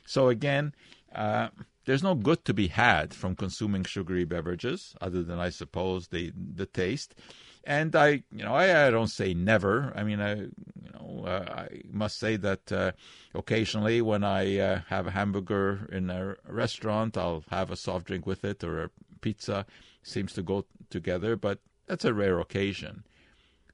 So, 0.06 0.30
again, 0.30 0.74
uh, 1.14 1.50
there's 1.86 2.04
no 2.04 2.16
good 2.16 2.44
to 2.46 2.54
be 2.54 2.68
had 2.68 3.14
from 3.14 3.36
consuming 3.36 3.84
sugary 3.84 4.26
beverages, 4.26 4.96
other 5.00 5.24
than, 5.24 5.40
I 5.40 5.50
suppose, 5.50 6.08
the, 6.08 6.32
the 6.36 6.66
taste. 6.66 7.16
And 7.64 7.96
I, 7.96 8.24
you 8.32 8.44
know, 8.44 8.54
I, 8.54 8.88
I 8.88 8.92
don't 8.92 9.08
say 9.08 9.34
never. 9.34 9.94
I 9.96 10.04
mean, 10.04 10.20
I, 10.20 10.36
you 10.36 10.92
know, 10.94 11.26
uh, 11.26 11.46
I 11.48 11.82
must 11.90 12.20
say 12.20 12.36
that 12.38 12.72
uh, 12.72 12.92
occasionally 13.34 14.02
when 14.02 14.24
I 14.24 14.58
uh, 14.58 14.82
have 14.88 15.08
a 15.08 15.12
hamburger 15.12 15.88
in 15.92 16.10
a 16.10 16.36
restaurant, 16.48 17.18
I'll 17.18 17.44
have 17.50 17.72
a 17.72 17.76
soft 17.76 18.08
drink 18.08 18.26
with 18.26 18.44
it 18.44 18.64
or 18.64 18.84
a 18.84 18.90
pizza. 19.22 19.66
Seems 20.04 20.34
to 20.34 20.44
go 20.44 20.66
together, 20.90 21.36
but 21.36 21.60
that's 21.88 22.06
a 22.06 22.14
rare 22.14 22.40
occasion. 22.40 23.04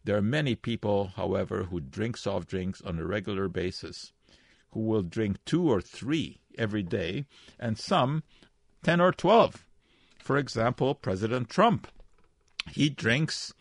There 0.04 0.18
are 0.18 0.22
many 0.22 0.56
people, 0.56 1.12
however, 1.16 1.64
who 1.64 1.80
drink 1.80 2.18
soft 2.18 2.50
drinks 2.50 2.82
on 2.82 3.00
a 3.00 3.06
regular 3.06 3.48
basis, 3.48 4.14
who 4.72 4.82
will 4.82 5.04
drink 5.04 5.38
two 5.46 5.70
or 5.70 5.82
three 5.82 6.41
every 6.58 6.84
day, 6.84 7.26
and 7.60 7.78
some 7.78 8.24
10 8.84 9.02
or 9.02 9.12
12. 9.12 9.66
For 10.20 10.38
example, 10.38 10.96
President 10.96 11.50
Trump. 11.50 11.88
He 12.72 12.90
drinks 12.90 13.54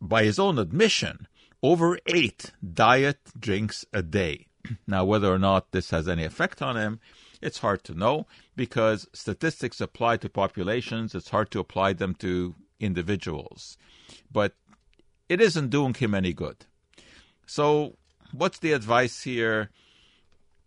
by 0.00 0.24
his 0.24 0.38
own 0.38 0.58
admission, 0.58 1.28
over 1.62 1.98
eight 2.06 2.52
diet 2.62 3.18
drinks 3.38 3.84
a 3.92 4.02
day. 4.02 4.46
Now, 4.86 5.04
whether 5.04 5.32
or 5.32 5.38
not 5.38 5.72
this 5.72 5.90
has 5.90 6.08
any 6.08 6.24
effect 6.24 6.62
on 6.62 6.76
him, 6.76 7.00
it's 7.40 7.58
hard 7.58 7.84
to 7.84 7.94
know 7.94 8.26
because 8.56 9.06
statistics 9.12 9.80
apply 9.80 10.16
to 10.18 10.28
populations, 10.28 11.14
it's 11.14 11.30
hard 11.30 11.50
to 11.52 11.60
apply 11.60 11.92
them 11.92 12.14
to 12.16 12.54
individuals. 12.80 13.76
But 14.32 14.54
it 15.28 15.40
isn't 15.40 15.70
doing 15.70 15.94
him 15.94 16.14
any 16.14 16.32
good. 16.32 16.66
So, 17.46 17.96
what's 18.32 18.58
the 18.58 18.72
advice 18.72 19.22
here? 19.22 19.70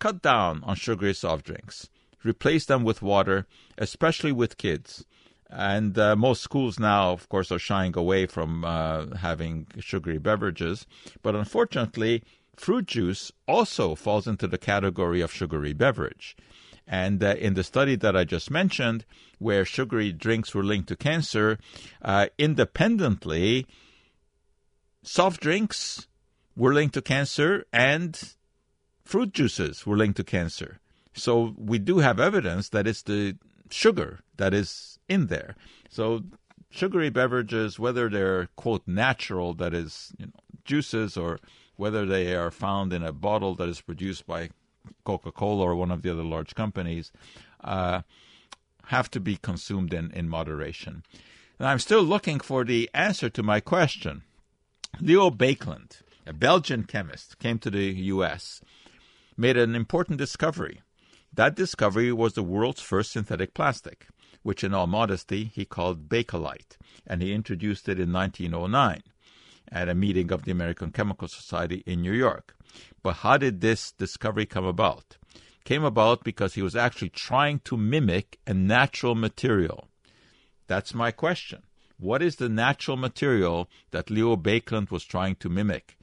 Cut 0.02 0.24
down 0.24 0.64
on 0.64 0.76
sugary 0.78 1.14
soft 1.14 1.46
drinks. 1.46 1.88
Replace 2.24 2.66
them 2.66 2.84
with 2.84 3.04
water, 3.04 3.46
especially 3.78 4.32
with 4.32 4.58
kids. 4.58 5.06
And 5.48 5.96
uh, 5.96 6.16
most 6.16 6.42
schools 6.42 6.80
now, 6.80 7.12
of 7.12 7.30
course, 7.30 7.52
are 7.52 7.60
shying 7.60 7.96
away 7.96 8.26
from 8.26 8.66
uh, 8.66 9.16
having 9.18 9.68
sugary 9.80 10.18
beverages. 10.18 10.88
But 11.22 11.36
unfortunately, 11.36 12.24
fruit 12.56 12.88
juice 12.88 13.32
also 13.48 13.94
falls 13.94 14.26
into 14.26 14.48
the 14.48 14.58
category 14.58 15.22
of 15.22 15.32
sugary 15.32 15.74
beverage. 15.74 16.36
And 16.88 17.24
uh, 17.24 17.36
in 17.38 17.54
the 17.54 17.64
study 17.64 17.96
that 17.98 18.18
I 18.18 18.24
just 18.24 18.50
mentioned, 18.50 19.06
where 19.38 19.66
sugary 19.66 20.12
drinks 20.12 20.56
were 20.56 20.64
linked 20.64 20.88
to 20.88 20.96
cancer, 20.96 21.60
uh, 22.02 22.26
independently, 22.40 23.68
soft 25.04 25.42
drinks 25.42 26.08
were 26.56 26.74
linked 26.74 26.96
to 26.96 27.04
cancer 27.04 27.66
and 27.72 28.34
fruit 29.04 29.34
juices 29.34 29.86
were 29.86 29.98
linked 29.98 30.18
to 30.18 30.24
cancer. 30.24 30.80
So 31.14 31.54
we 31.58 31.80
do 31.80 32.00
have 32.00 32.20
evidence 32.20 32.70
that 32.70 32.88
it's 32.88 33.02
the 33.02 33.36
sugar 33.70 34.20
that 34.38 34.54
is 34.54 35.00
in 35.10 35.28
there. 35.28 35.56
So 35.90 36.24
sugary 36.70 37.10
beverages, 37.10 37.78
whether 37.78 38.10
they're 38.10 38.48
quote 38.56 38.88
natural, 38.88 39.54
that 39.56 39.74
is 39.74 40.14
you 40.18 40.28
know, 40.28 40.32
juices, 40.64 41.18
or 41.18 41.40
whether 41.76 42.06
they 42.06 42.36
are 42.36 42.52
found 42.52 42.94
in 42.94 43.04
a 43.04 43.12
bottle 43.12 43.56
that 43.56 43.70
is 43.70 43.82
produced 43.82 44.26
by 44.26 44.50
Coca-Cola 45.04 45.64
or 45.64 45.76
one 45.76 45.92
of 45.92 46.02
the 46.02 46.12
other 46.12 46.24
large 46.24 46.56
companies, 46.56 47.12
uh, 47.64 48.02
have 48.86 49.12
to 49.12 49.20
be 49.20 49.38
consumed 49.38 49.94
in, 49.94 50.12
in 50.12 50.30
moderation. 50.30 51.04
And 51.60 51.68
I'm 51.68 51.80
still 51.80 52.02
looking 52.04 52.40
for 52.40 52.64
the 52.64 52.90
answer 52.94 53.30
to 53.30 53.44
my 53.44 53.60
question. 53.60 54.24
Leo 55.00 55.30
Baekeland, 55.30 56.02
a 56.26 56.34
Belgian 56.34 56.84
chemist, 56.84 57.40
came 57.40 57.60
to 57.60 57.70
the 57.70 57.86
U.S., 58.16 58.62
made 59.38 59.58
an 59.58 59.76
important 59.76 60.18
discovery. 60.18 60.82
That 61.34 61.56
discovery 61.56 62.12
was 62.12 62.34
the 62.34 62.44
world's 62.44 62.82
first 62.82 63.12
synthetic 63.12 63.54
plastic, 63.54 64.08
which 64.44 64.64
in 64.64 64.74
all 64.74 64.88
modesty 64.88 65.46
he 65.46 65.66
called 65.66 66.10
Bakelite, 66.10 66.78
and 67.08 67.22
he 67.22 67.34
introduced 67.34 67.88
it 67.88 68.00
in 68.00 68.12
1909 68.12 69.04
at 69.72 69.90
a 69.90 69.96
meeting 69.96 70.32
of 70.32 70.44
the 70.44 70.52
American 70.52 70.92
Chemical 70.92 71.28
Society 71.28 71.84
in 71.86 72.02
New 72.02 72.12
York. 72.12 72.56
But 73.02 73.18
how 73.18 73.38
did 73.38 73.62
this 73.62 73.92
discovery 73.92 74.46
come 74.46 74.66
about? 74.66 75.18
Came 75.64 75.84
about 75.84 76.24
because 76.24 76.56
he 76.56 76.62
was 76.62 76.76
actually 76.76 77.10
trying 77.10 77.60
to 77.60 77.78
mimic 77.78 78.40
a 78.46 78.54
natural 78.54 79.16
material. 79.16 79.88
That's 80.68 80.94
my 80.94 81.12
question. 81.12 81.64
What 81.98 82.22
is 82.22 82.38
the 82.38 82.50
natural 82.50 82.98
material 82.98 83.70
that 83.92 84.10
Leo 84.10 84.36
Baekeland 84.36 84.90
was 84.90 85.04
trying 85.04 85.36
to 85.36 85.50
mimic? 85.50 85.98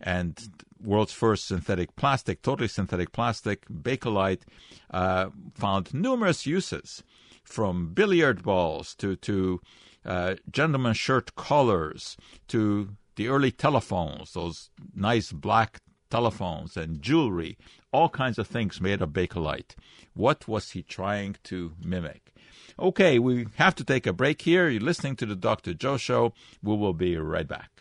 And 0.00 0.64
world's 0.82 1.12
first 1.12 1.46
synthetic 1.46 1.96
plastic, 1.96 2.42
totally 2.42 2.68
synthetic 2.68 3.12
plastic, 3.12 3.66
Bakelite, 3.68 4.42
uh, 4.90 5.30
found 5.54 5.94
numerous 5.94 6.46
uses, 6.46 7.02
from 7.42 7.92
billiard 7.92 8.42
balls 8.42 8.94
to 8.96 9.16
to 9.16 9.60
uh, 10.04 10.34
gentlemen's 10.50 10.98
shirt 10.98 11.34
collars 11.34 12.16
to 12.48 12.90
the 13.16 13.28
early 13.28 13.50
telephones, 13.50 14.32
those 14.32 14.70
nice 14.94 15.32
black 15.32 15.80
telephones 16.10 16.76
and 16.76 17.00
jewelry, 17.00 17.56
all 17.92 18.08
kinds 18.08 18.38
of 18.38 18.46
things 18.46 18.80
made 18.80 19.00
of 19.00 19.10
Bakelite. 19.10 19.74
What 20.14 20.46
was 20.48 20.72
he 20.72 20.82
trying 20.82 21.36
to 21.44 21.72
mimic? 21.82 22.32
Okay, 22.78 23.18
we 23.18 23.46
have 23.56 23.74
to 23.76 23.84
take 23.84 24.06
a 24.06 24.12
break 24.12 24.42
here. 24.42 24.68
You're 24.68 24.80
listening 24.80 25.16
to 25.16 25.26
the 25.26 25.36
Dr. 25.36 25.74
Joe 25.74 25.96
Show. 25.96 26.32
We 26.62 26.76
will 26.76 26.92
be 26.92 27.16
right 27.16 27.46
back. 27.46 27.73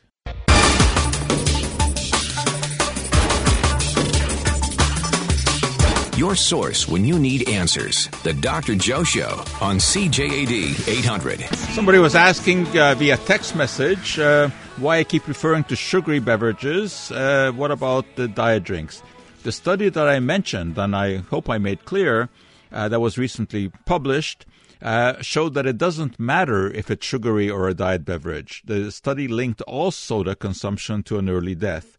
Your 6.15 6.35
source 6.35 6.87
when 6.87 7.05
you 7.05 7.17
need 7.17 7.49
answers. 7.49 8.07
The 8.21 8.33
Dr. 8.33 8.75
Joe 8.75 9.03
Show 9.03 9.43
on 9.59 9.77
CJAD 9.79 10.87
800. 10.87 11.39
Somebody 11.73 11.97
was 11.97 12.13
asking 12.13 12.67
uh, 12.77 12.93
via 12.93 13.17
text 13.17 13.55
message 13.55 14.19
uh, 14.19 14.49
why 14.77 14.99
I 14.99 15.05
keep 15.05 15.27
referring 15.27 15.63
to 15.65 15.75
sugary 15.75 16.19
beverages. 16.19 17.11
Uh, 17.11 17.51
what 17.55 17.71
about 17.71 18.05
the 18.15 18.27
diet 18.27 18.63
drinks? 18.63 19.01
The 19.41 19.51
study 19.51 19.89
that 19.89 20.07
I 20.07 20.19
mentioned, 20.19 20.77
and 20.77 20.95
I 20.95 21.17
hope 21.17 21.49
I 21.49 21.57
made 21.57 21.83
clear, 21.83 22.29
uh, 22.71 22.87
that 22.89 22.99
was 22.99 23.17
recently 23.17 23.69
published, 23.87 24.45
uh, 24.83 25.19
showed 25.19 25.55
that 25.55 25.65
it 25.65 25.79
doesn't 25.79 26.19
matter 26.19 26.69
if 26.69 26.91
it's 26.91 27.07
sugary 27.07 27.49
or 27.49 27.67
a 27.69 27.73
diet 27.73 28.05
beverage. 28.05 28.61
The 28.65 28.91
study 28.91 29.27
linked 29.27 29.63
all 29.63 29.89
soda 29.89 30.35
consumption 30.35 31.01
to 31.03 31.17
an 31.17 31.27
early 31.27 31.55
death. 31.55 31.97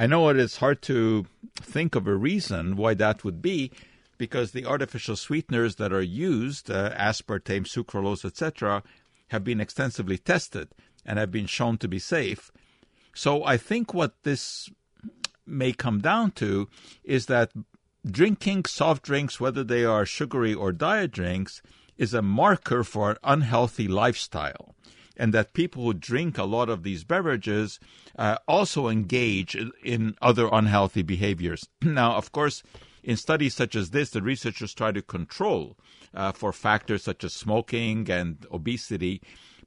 I 0.00 0.06
know 0.06 0.28
it 0.28 0.36
is 0.36 0.58
hard 0.58 0.80
to 0.82 1.26
think 1.56 1.96
of 1.96 2.06
a 2.06 2.14
reason 2.14 2.76
why 2.76 2.94
that 2.94 3.24
would 3.24 3.42
be, 3.42 3.72
because 4.16 4.52
the 4.52 4.64
artificial 4.64 5.16
sweeteners 5.16 5.74
that 5.74 5.92
are 5.92 6.00
used, 6.00 6.70
uh, 6.70 6.94
aspartame, 6.94 7.66
sucralose, 7.66 8.24
etc., 8.24 8.84
have 9.30 9.42
been 9.42 9.60
extensively 9.60 10.16
tested 10.16 10.68
and 11.04 11.18
have 11.18 11.32
been 11.32 11.46
shown 11.46 11.78
to 11.78 11.88
be 11.88 11.98
safe. 11.98 12.52
So 13.12 13.42
I 13.42 13.56
think 13.56 13.92
what 13.92 14.22
this 14.22 14.70
may 15.44 15.72
come 15.72 16.00
down 16.00 16.30
to 16.32 16.68
is 17.02 17.26
that 17.26 17.50
drinking 18.08 18.66
soft 18.66 19.02
drinks, 19.02 19.40
whether 19.40 19.64
they 19.64 19.84
are 19.84 20.06
sugary 20.06 20.54
or 20.54 20.70
diet 20.70 21.10
drinks, 21.10 21.60
is 21.96 22.14
a 22.14 22.22
marker 22.22 22.84
for 22.84 23.10
an 23.10 23.16
unhealthy 23.24 23.88
lifestyle 23.88 24.76
and 25.18 25.34
that 25.34 25.52
people 25.52 25.82
who 25.82 25.92
drink 25.92 26.38
a 26.38 26.44
lot 26.44 26.68
of 26.68 26.82
these 26.82 27.04
beverages 27.04 27.80
uh, 28.18 28.36
also 28.46 28.88
engage 28.88 29.56
in 29.82 30.16
other 30.22 30.48
unhealthy 30.52 31.02
behaviors. 31.02 31.68
now, 31.82 32.12
of 32.16 32.32
course, 32.32 32.62
in 33.02 33.16
studies 33.16 33.54
such 33.54 33.74
as 33.74 33.90
this, 33.90 34.10
the 34.10 34.22
researchers 34.22 34.74
try 34.74 34.92
to 34.92 35.02
control 35.02 35.76
uh, 36.14 36.32
for 36.32 36.52
factors 36.52 37.02
such 37.02 37.24
as 37.24 37.32
smoking 37.32 38.08
and 38.10 38.46
obesity, 38.52 39.20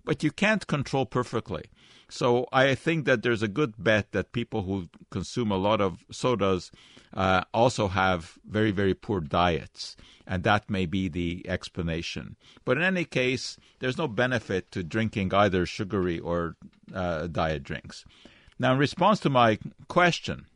but 0.04 0.24
you 0.24 0.32
can't 0.32 0.68
control 0.68 1.06
perfectly. 1.06 1.66
So 2.12 2.46
I 2.52 2.76
think 2.76 3.06
that 3.06 3.24
there's 3.24 3.42
a 3.42 3.48
good 3.48 3.76
bet 3.78 4.12
that 4.12 4.34
people 4.34 4.64
who 4.64 4.90
consume 5.12 5.50
a 5.50 5.58
lot 5.58 5.80
of 5.80 6.04
sodas 6.12 6.70
uh, 7.14 7.46
also 7.54 7.88
have 7.88 8.38
very, 8.46 8.72
very 8.72 8.94
poor 8.94 9.22
diets. 9.22 9.96
And 10.28 10.44
that 10.44 10.70
may 10.70 10.86
be 10.86 11.08
the 11.08 11.46
explanation. 11.48 12.36
But 12.66 12.78
in 12.78 12.84
any 12.84 13.06
case, 13.06 13.58
there's 13.80 13.98
no 13.98 14.10
benefit 14.10 14.72
to 14.72 14.84
drinking 14.84 15.34
either 15.34 15.66
sugary 15.66 16.20
or 16.20 16.58
uh, 16.94 17.28
diet 17.28 17.64
drinks. 17.64 18.04
Now, 18.60 18.74
in 18.74 18.78
response 18.78 19.22
to 19.22 19.30
my 19.30 19.58
question, 19.88 20.48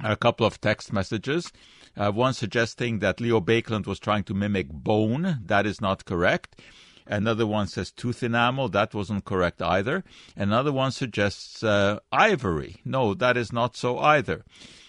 a 0.00 0.16
couple 0.16 0.46
of 0.46 0.60
text 0.60 0.94
messages. 0.94 1.52
Uh, 1.94 2.10
one 2.10 2.32
suggesting 2.32 3.00
that 3.00 3.20
Leo 3.20 3.40
Baekeland 3.40 3.86
was 3.86 3.98
trying 3.98 4.24
to 4.24 4.34
mimic 4.34 4.70
bone. 4.70 5.40
That 5.44 5.66
is 5.66 5.80
not 5.80 6.04
correct. 6.06 6.60
Another 7.06 7.46
one 7.46 7.66
says 7.66 7.90
tooth 7.90 8.22
enamel. 8.22 8.68
That 8.68 8.94
wasn't 8.94 9.24
correct 9.24 9.62
either. 9.62 10.04
Another 10.36 10.72
one 10.72 10.90
suggests 10.90 11.62
uh, 11.62 12.00
ivory. 12.10 12.76
No, 12.84 13.14
that 13.14 13.36
is 13.36 13.52
not 13.52 13.76
so 13.76 13.98
either. 13.98 14.44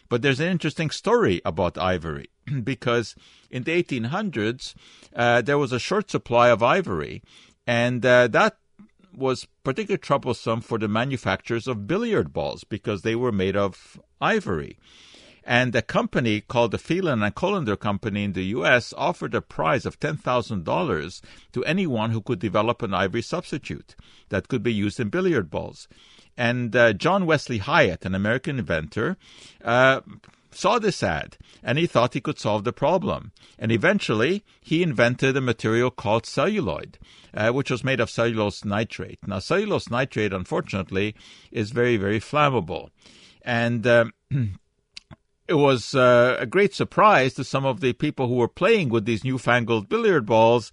But 0.09 0.21
there's 0.21 0.39
an 0.39 0.49
interesting 0.49 0.89
story 0.89 1.41
about 1.45 1.77
ivory 1.77 2.29
because 2.63 3.15
in 3.49 3.63
the 3.63 3.83
1800s, 3.83 4.73
uh, 5.15 5.41
there 5.41 5.57
was 5.57 5.71
a 5.71 5.79
short 5.79 6.09
supply 6.09 6.49
of 6.49 6.63
ivory, 6.63 7.21
and 7.65 8.05
uh, 8.05 8.27
that 8.27 8.57
was 9.15 9.47
particularly 9.63 9.97
troublesome 9.97 10.61
for 10.61 10.77
the 10.77 10.87
manufacturers 10.87 11.67
of 11.67 11.87
billiard 11.87 12.31
balls 12.31 12.63
because 12.63 13.01
they 13.01 13.15
were 13.15 13.31
made 13.31 13.57
of 13.57 13.99
ivory. 14.21 14.77
And 15.49 15.73
a 15.77 15.81
company 15.81 16.41
called 16.41 16.71
the 16.71 16.77
Phelan 16.77 17.23
and 17.23 17.33
Collender 17.33 17.79
Company 17.79 18.25
in 18.25 18.33
the 18.33 18.43
U.S. 18.57 18.93
offered 18.97 19.33
a 19.33 19.41
prize 19.41 19.85
of 19.85 19.97
$10,000 19.97 21.21
to 21.53 21.65
anyone 21.65 22.11
who 22.11 22.19
could 22.19 22.39
develop 22.39 22.81
an 22.81 22.93
ivory 22.93 23.21
substitute 23.21 23.95
that 24.27 24.49
could 24.49 24.61
be 24.61 24.73
used 24.73 24.99
in 24.99 25.07
billiard 25.07 25.49
balls. 25.49 25.87
And 26.35 26.75
uh, 26.75 26.91
John 26.91 27.25
Wesley 27.25 27.59
Hyatt, 27.59 28.05
an 28.05 28.13
American 28.13 28.59
inventor, 28.59 29.15
uh, 29.63 30.01
saw 30.51 30.79
this 30.79 31.01
ad 31.01 31.37
and 31.63 31.77
he 31.77 31.87
thought 31.87 32.13
he 32.13 32.19
could 32.19 32.39
solve 32.39 32.65
the 32.65 32.73
problem. 32.73 33.31
And 33.57 33.71
eventually, 33.71 34.43
he 34.59 34.83
invented 34.83 35.37
a 35.37 35.41
material 35.41 35.91
called 35.91 36.25
celluloid, 36.25 36.99
uh, 37.33 37.51
which 37.51 37.71
was 37.71 37.85
made 37.85 38.01
of 38.01 38.09
cellulose 38.09 38.65
nitrate. 38.65 39.19
Now, 39.25 39.39
cellulose 39.39 39.89
nitrate, 39.89 40.33
unfortunately, 40.33 41.15
is 41.53 41.71
very, 41.71 41.95
very 41.95 42.19
flammable. 42.19 42.89
And 43.43 43.87
um, 43.87 44.13
it 45.47 45.55
was 45.55 45.95
uh, 45.95 46.37
a 46.39 46.45
great 46.45 46.73
surprise 46.73 47.33
to 47.35 47.43
some 47.43 47.65
of 47.65 47.79
the 47.79 47.93
people 47.93 48.27
who 48.27 48.35
were 48.35 48.47
playing 48.47 48.89
with 48.89 49.05
these 49.05 49.23
newfangled 49.23 49.87
billiard 49.87 50.25
balls 50.25 50.71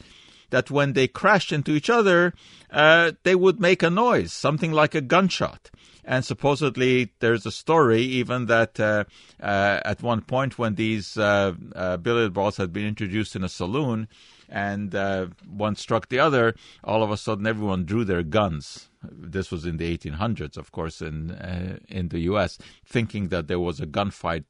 that 0.51 0.71
when 0.71 0.93
they 0.93 1.09
crashed 1.09 1.53
into 1.53 1.73
each 1.73 1.91
other, 1.91 2.33
uh, 2.71 3.13
they 3.23 3.35
would 3.35 3.61
make 3.61 3.83
a 3.83 3.91
noise, 3.91 4.33
something 4.33 4.73
like 4.73 4.95
a 4.95 5.01
gunshot. 5.01 5.71
And 6.07 6.25
supposedly, 6.25 7.12
there's 7.21 7.47
a 7.47 7.51
story 7.51 8.03
even 8.03 8.47
that 8.47 8.79
uh, 8.79 9.05
uh, 9.43 9.81
at 9.85 10.03
one 10.03 10.21
point 10.21 10.59
when 10.59 10.75
these 10.75 11.17
uh, 11.17 11.55
uh, 11.75 11.97
billiard 11.97 12.35
balls 12.35 12.59
had 12.59 12.73
been 12.73 12.87
introduced 12.87 13.35
in 13.35 13.43
a 13.43 13.49
saloon 13.49 14.09
and 14.49 14.95
uh, 14.95 15.29
one 15.49 15.75
struck 15.77 16.09
the 16.09 16.19
other, 16.19 16.55
all 16.83 17.03
of 17.03 17.11
a 17.11 17.17
sudden 17.17 17.47
everyone 17.47 17.85
drew 17.85 18.05
their 18.05 18.23
guns. 18.23 18.88
This 19.03 19.51
was 19.51 19.64
in 19.64 19.79
the 19.79 19.97
1800s, 19.97 20.57
of 20.57 20.73
course, 20.73 21.03
in 21.03 21.81
in 21.88 22.09
the 22.09 22.21
U.S., 22.21 22.59
thinking 22.87 23.29
that 23.29 23.49
there 23.49 23.61
was 23.61 23.81
a 23.81 23.87
gunfight 23.87 24.45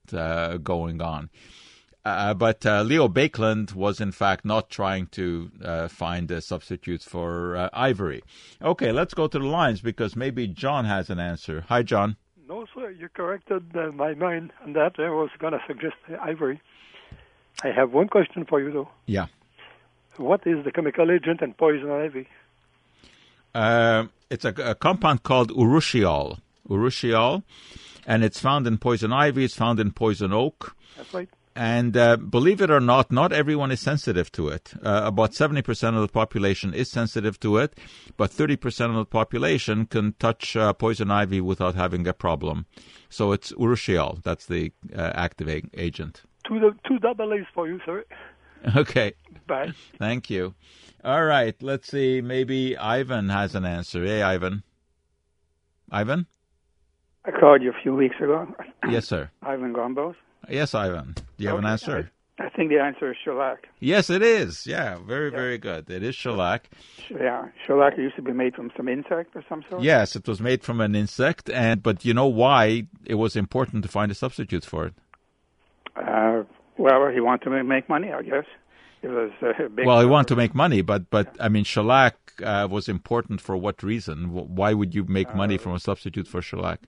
going 0.62 1.01
on. 1.03 1.31
Uh, 2.05 2.35
but 2.35 2.67
uh, 2.67 2.83
Leo 2.83 3.09
Baekeland 3.09 3.75
was 3.75 3.99
in 4.01 4.12
fact 4.12 4.45
not 4.45 4.69
trying 4.69 5.07
to 5.07 5.51
uh, 5.64 5.88
find 5.88 6.31
a 6.31 6.43
substitute 6.43 7.03
for 7.03 7.57
uh, 7.57 7.71
ivory. 7.73 8.23
Okay, 8.61 8.93
let's 8.93 9.14
go 9.14 9.27
to 9.27 9.38
the 9.38 9.47
lines 9.47 9.81
because 9.81 10.14
maybe 10.14 10.47
John 10.47 10.85
has 10.85 11.09
an 11.09 11.19
answer. 11.19 11.64
Hi, 11.69 11.83
John. 11.83 12.17
No, 12.47 12.67
sir, 12.75 12.90
you 12.90 13.09
corrected 13.09 13.75
uh, 13.75 13.90
my 13.93 14.12
mind 14.14 14.53
on 14.62 14.75
that. 14.75 14.93
I 14.99 15.09
was 15.09 15.31
going 15.38 15.55
to 15.55 15.61
suggest 15.67 15.95
ivory. 16.21 16.61
I 17.62 17.69
have 17.69 17.93
one 17.93 18.09
question 18.09 18.45
for 18.45 18.61
you, 18.61 18.71
though. 18.71 18.88
Yeah. 19.07 19.27
What 20.17 20.47
is 20.47 20.62
the 20.64 20.73
chemical 20.73 21.11
agent 21.11 21.40
in 21.40 21.55
poison 21.55 21.90
ivy? 21.90 22.29
Uh, 23.55 24.07
it's 24.29 24.45
a, 24.45 24.51
a, 24.51 24.75
compound 24.75 25.23
called 25.23 25.51
urushiol. 25.53 26.38
Urushiol, 26.69 27.45
and 28.07 28.25
it's 28.25 28.40
found 28.40 28.67
in 28.67 28.79
poison 28.79 29.12
ivy. 29.12 29.45
It's 29.45 29.57
found 29.57 29.81
in 29.81 29.93
poison 29.93 30.33
oak. 30.33 30.77
That's 30.97 31.14
right. 31.14 31.29
And 31.57 31.97
uh, 31.97 32.17
believe 32.17 32.61
it 32.61 32.71
or 32.71 32.81
not, 32.81 33.12
not 33.12 33.33
everyone 33.33 33.71
is 33.71 33.81
sensitive 33.81 34.33
to 34.33 34.49
it. 34.49 34.73
Uh, 34.83 35.03
about 35.05 35.33
70% 35.33 35.95
of 35.95 36.01
the 36.01 36.09
population 36.09 36.75
is 36.75 36.90
sensitive 36.90 37.38
to 37.40 37.59
it, 37.59 37.79
but 38.17 38.31
30% 38.33 38.88
of 38.90 38.97
the 38.97 39.05
population 39.05 39.87
can 39.87 40.14
touch 40.19 40.57
uh, 40.57 40.73
poison 40.73 41.12
ivy 41.12 41.40
without 41.40 41.77
having 41.77 42.09
a 42.09 42.12
problem. 42.12 42.67
So 43.09 43.31
it's 43.31 43.53
urushiol. 43.53 44.23
That's 44.25 44.47
the 44.47 44.73
uh, 44.95 45.12
activating 45.14 45.71
agent. 45.75 46.23
Two, 46.47 46.59
two 46.87 46.99
double 46.99 47.33
A's 47.33 47.47
for 47.55 47.69
you, 47.69 47.81
sir. 47.87 48.05
Okay. 48.77 49.12
Bye. 49.47 49.73
Thank 49.99 50.31
you. 50.31 50.55
All 51.05 51.25
right. 51.25 51.55
Let's 51.62 51.90
see. 51.90 52.23
Maybe 52.23 52.79
Ivan 52.79 53.29
has 53.29 53.55
an 53.55 53.67
answer. 53.67 54.03
Hey, 54.03 54.23
Ivan. 54.23 54.62
Ivan? 55.90 56.27
I 57.27 57.31
called 57.31 57.62
you 57.62 57.71
a 57.71 57.83
few 57.83 57.95
weeks 57.95 58.17
ago. 58.17 58.49
Yes, 58.88 59.07
sir. 59.07 59.31
Ivan 59.43 59.75
Gombos. 59.75 60.14
Yes, 60.49 60.75
Ivan. 60.75 61.14
Do 61.37 61.44
you 61.44 61.51
have 61.51 61.59
an 61.59 61.66
answer? 61.66 62.11
I, 62.38 62.44
I, 62.44 62.49
think 62.51 62.70
the 62.70 62.81
answer 62.81 63.11
is 63.11 63.16
shellac. 63.25 63.68
Yes, 63.81 64.11
it 64.11 64.23
is. 64.23 64.66
Yeah, 64.66 64.99
very, 64.99 65.31
yeah. 65.31 65.37
very 65.37 65.59
good. 65.59 65.90
It 65.90 66.03
is 66.03 66.14
shellac. 66.14 66.70
Yeah, 67.11 67.49
shellac 67.66 67.97
used 67.97 68.16
to 68.16 68.23
be 68.23 68.33
made 68.33 68.55
from 68.55 68.70
some 68.77 68.88
insect 68.88 69.35
or 69.35 69.44
some 69.49 69.64
sort. 69.68 69.83
Yes, 69.83 70.16
it 70.16 70.27
was 70.27 70.40
made 70.40 70.62
from 70.62 70.81
an 70.81 70.94
insect, 70.94 71.51
and 71.51 71.83
but 71.83 72.05
you 72.05 72.14
know 72.14 72.27
why 72.27 72.87
it 73.05 73.14
was 73.14 73.37
important 73.37 73.83
to 73.85 73.88
find 73.88 74.11
a 74.11 74.14
substitute 74.14 74.64
for 74.64 74.87
it? 74.87 74.94
Uh, 75.97 76.42
well, 76.77 77.09
he 77.09 77.20
wanted 77.20 77.44
to 77.44 77.64
make 77.64 77.88
money, 77.88 78.12
I 78.12 78.23
guess. 78.23 78.47
It 79.03 79.09
was 79.09 79.31
uh, 79.42 79.53
well, 79.85 80.01
he 80.01 80.07
wanted 80.07 80.29
to 80.29 80.37
make 80.37 80.55
money, 80.55 80.81
but 80.81 81.11
but 81.11 81.37
I 81.38 81.49
mean, 81.49 81.64
shellac 81.64 82.16
uh, 82.42 82.66
was 82.70 82.88
important 82.88 83.40
for 83.40 83.57
what 83.57 83.83
reason? 83.83 84.33
Why 84.33 84.73
would 84.73 84.94
you 84.94 85.05
make 85.05 85.35
money 85.35 85.57
uh, 85.57 85.59
from 85.59 85.75
a 85.75 85.81
substitute 85.81 86.27
for 86.27 86.40
shellac? 86.40 86.81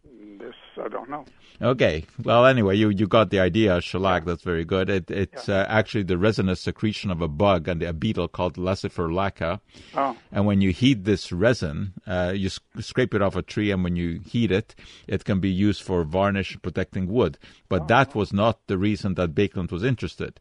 I 0.79 0.89
don't 0.89 1.09
know. 1.09 1.25
Okay. 1.61 2.05
Well, 2.23 2.45
anyway, 2.45 2.77
you, 2.77 2.91
you 2.91 3.07
got 3.07 3.31
the 3.31 3.41
idea. 3.41 3.81
Shellac, 3.81 4.25
that's 4.27 4.43
very 4.43 4.65
good. 4.65 4.91
It, 4.91 5.11
it's 5.11 5.49
yeah. 5.49 5.61
uh, 5.61 5.67
actually 5.69 6.03
the 6.05 6.19
resinous 6.19 6.61
secretion 6.61 7.11
of 7.11 7.23
a 7.23 7.29
bug 7.29 7.67
and 7.67 7.83
a 7.83 7.93
beetle 7.93 8.29
called 8.29 8.57
Laccifer 8.57 9.11
lacca. 9.11 9.61
Oh. 9.95 10.17
And 10.31 10.45
when 10.45 10.61
you 10.61 10.71
heat 10.73 11.05
this 11.05 11.33
resin, 11.33 11.95
uh, 12.07 12.33
you 12.35 12.51
sc- 12.51 12.63
scrape 12.81 13.15
it 13.15 13.23
off 13.23 13.37
a 13.37 13.43
tree, 13.43 13.71
and 13.71 13.83
when 13.83 13.97
you 13.97 14.21
heat 14.27 14.53
it, 14.53 14.75
it 15.07 15.25
can 15.25 15.41
be 15.41 15.51
used 15.51 15.83
for 15.83 16.05
varnish 16.05 16.59
protecting 16.61 17.07
wood. 17.07 17.39
But 17.69 17.83
oh. 17.83 17.87
that 17.87 18.15
was 18.15 18.33
not 18.33 18.67
the 18.67 18.77
reason 18.77 19.15
that 19.15 19.35
Baekeland 19.35 19.73
was 19.73 19.83
interested. 19.83 20.41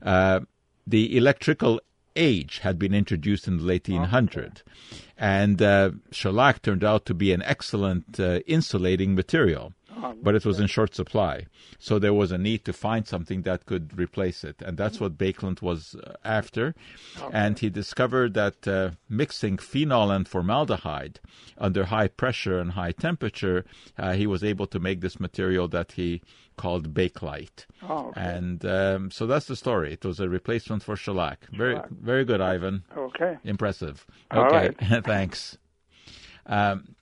Uh, 0.00 0.40
the 0.86 1.16
electrical 1.16 1.80
age 2.16 2.58
had 2.58 2.78
been 2.78 2.94
introduced 2.94 3.46
in 3.46 3.58
the 3.58 3.64
late 3.64 3.84
1800s. 3.84 4.36
Okay. 4.36 4.62
And 5.18 5.62
uh, 5.62 5.92
shellac 6.10 6.62
turned 6.62 6.84
out 6.84 7.06
to 7.06 7.14
be 7.14 7.32
an 7.32 7.42
excellent 7.42 8.18
uh, 8.18 8.40
insulating 8.46 9.14
material 9.14 9.72
but 10.22 10.34
it 10.34 10.44
was 10.44 10.60
in 10.60 10.66
short 10.66 10.94
supply. 10.94 11.46
So 11.78 11.98
there 11.98 12.14
was 12.14 12.32
a 12.32 12.38
need 12.38 12.64
to 12.64 12.72
find 12.72 13.06
something 13.06 13.42
that 13.42 13.66
could 13.66 13.98
replace 13.98 14.44
it, 14.44 14.62
and 14.62 14.76
that's 14.76 15.00
what 15.00 15.18
Baekeland 15.18 15.62
was 15.62 15.94
uh, 15.94 16.14
after. 16.24 16.74
And 17.32 17.58
he 17.58 17.70
discovered 17.70 18.34
that 18.34 18.66
uh, 18.66 18.90
mixing 19.08 19.58
phenol 19.58 20.10
and 20.10 20.26
formaldehyde 20.26 21.20
under 21.58 21.84
high 21.84 22.08
pressure 22.08 22.58
and 22.58 22.72
high 22.72 22.92
temperature, 22.92 23.64
uh, 23.98 24.12
he 24.12 24.26
was 24.26 24.42
able 24.42 24.66
to 24.68 24.78
make 24.78 25.00
this 25.00 25.20
material 25.20 25.68
that 25.68 25.92
he 25.92 26.22
called 26.56 26.94
Bakelite. 26.94 27.66
Oh, 27.82 28.08
okay. 28.08 28.20
And 28.20 28.64
um, 28.64 29.10
so 29.10 29.26
that's 29.26 29.46
the 29.46 29.56
story. 29.56 29.92
It 29.92 30.04
was 30.04 30.20
a 30.20 30.28
replacement 30.28 30.82
for 30.82 30.96
shellac. 30.96 31.46
Very, 31.52 31.74
shellac. 31.74 31.90
very 31.90 32.24
good, 32.24 32.40
Ivan. 32.40 32.84
Okay. 32.96 33.38
Impressive. 33.44 34.06
Okay, 34.32 34.70
thanks. 35.04 35.58
Um, 36.46 36.94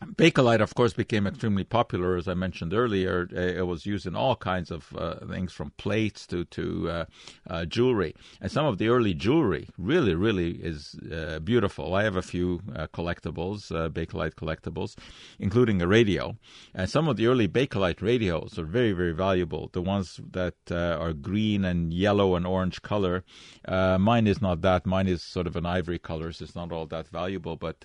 Bakelite, 0.00 0.60
of 0.60 0.74
course, 0.74 0.92
became 0.92 1.26
extremely 1.26 1.64
popular, 1.64 2.16
as 2.16 2.28
I 2.28 2.34
mentioned 2.34 2.72
earlier. 2.72 3.28
Uh, 3.34 3.40
it 3.40 3.66
was 3.66 3.84
used 3.84 4.06
in 4.06 4.14
all 4.14 4.36
kinds 4.36 4.70
of 4.70 4.94
uh, 4.96 5.26
things, 5.26 5.52
from 5.52 5.72
plates 5.76 6.26
to 6.28 6.44
to 6.46 6.90
uh, 6.90 7.04
uh, 7.48 7.64
jewelry. 7.64 8.14
And 8.40 8.50
some 8.50 8.64
of 8.64 8.78
the 8.78 8.88
early 8.88 9.12
jewelry 9.12 9.68
really, 9.76 10.14
really 10.14 10.52
is 10.52 10.94
uh, 11.12 11.40
beautiful. 11.40 11.94
I 11.94 12.04
have 12.04 12.16
a 12.16 12.22
few 12.22 12.60
uh, 12.76 12.86
collectibles, 12.88 13.70
Bakelite 13.92 14.34
collectibles, 14.34 14.96
including 15.40 15.82
a 15.82 15.88
radio. 15.88 16.36
And 16.74 16.88
some 16.88 17.08
of 17.08 17.16
the 17.16 17.26
early 17.26 17.48
Bakelite 17.48 18.00
radios 18.00 18.58
are 18.58 18.66
very, 18.66 18.92
very 18.92 19.12
valuable. 19.12 19.68
The 19.72 19.82
ones 19.82 20.20
that 20.30 20.54
are 20.70 21.12
green 21.12 21.64
and 21.64 21.92
yellow 21.92 22.36
and 22.36 22.46
orange 22.46 22.82
color. 22.82 23.24
mine 23.66 24.28
is 24.28 24.40
not 24.40 24.60
that. 24.62 24.86
Mine 24.86 25.08
is 25.08 25.22
sort 25.22 25.48
of 25.48 25.56
an 25.56 25.66
ivory 25.66 25.98
color, 25.98 26.30
so 26.32 26.44
it's 26.44 26.54
not 26.54 26.70
all 26.70 26.86
that 26.86 27.08
valuable. 27.08 27.56
But 27.56 27.84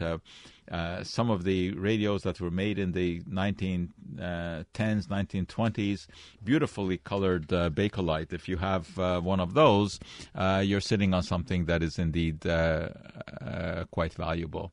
uh, 0.72 1.04
some 1.04 1.30
of 1.30 1.44
the 1.44 1.72
radios 1.72 2.24
that 2.24 2.40
were 2.40 2.52
made 2.52 2.80
in 2.80 2.94
the 2.94 3.22
1910s, 3.22 3.90
uh, 4.20 4.64
1920s, 4.74 6.08
beautifully 6.44 6.98
colored 6.98 7.52
uh, 7.52 7.70
Bakelite. 7.70 8.34
If 8.34 8.48
you 8.48 8.58
have 8.58 8.98
uh, 8.98 9.20
one 9.22 9.40
of 9.40 9.54
those, 9.54 10.00
uh, 10.36 10.62
you're 10.66 10.82
sitting 10.82 11.14
on 11.14 11.24
something 11.24 11.66
that 11.66 11.84
is 11.84 12.00
indeed 12.00 12.46
uh, 12.48 12.90
quite 13.92 14.14
valuable. 14.14 14.72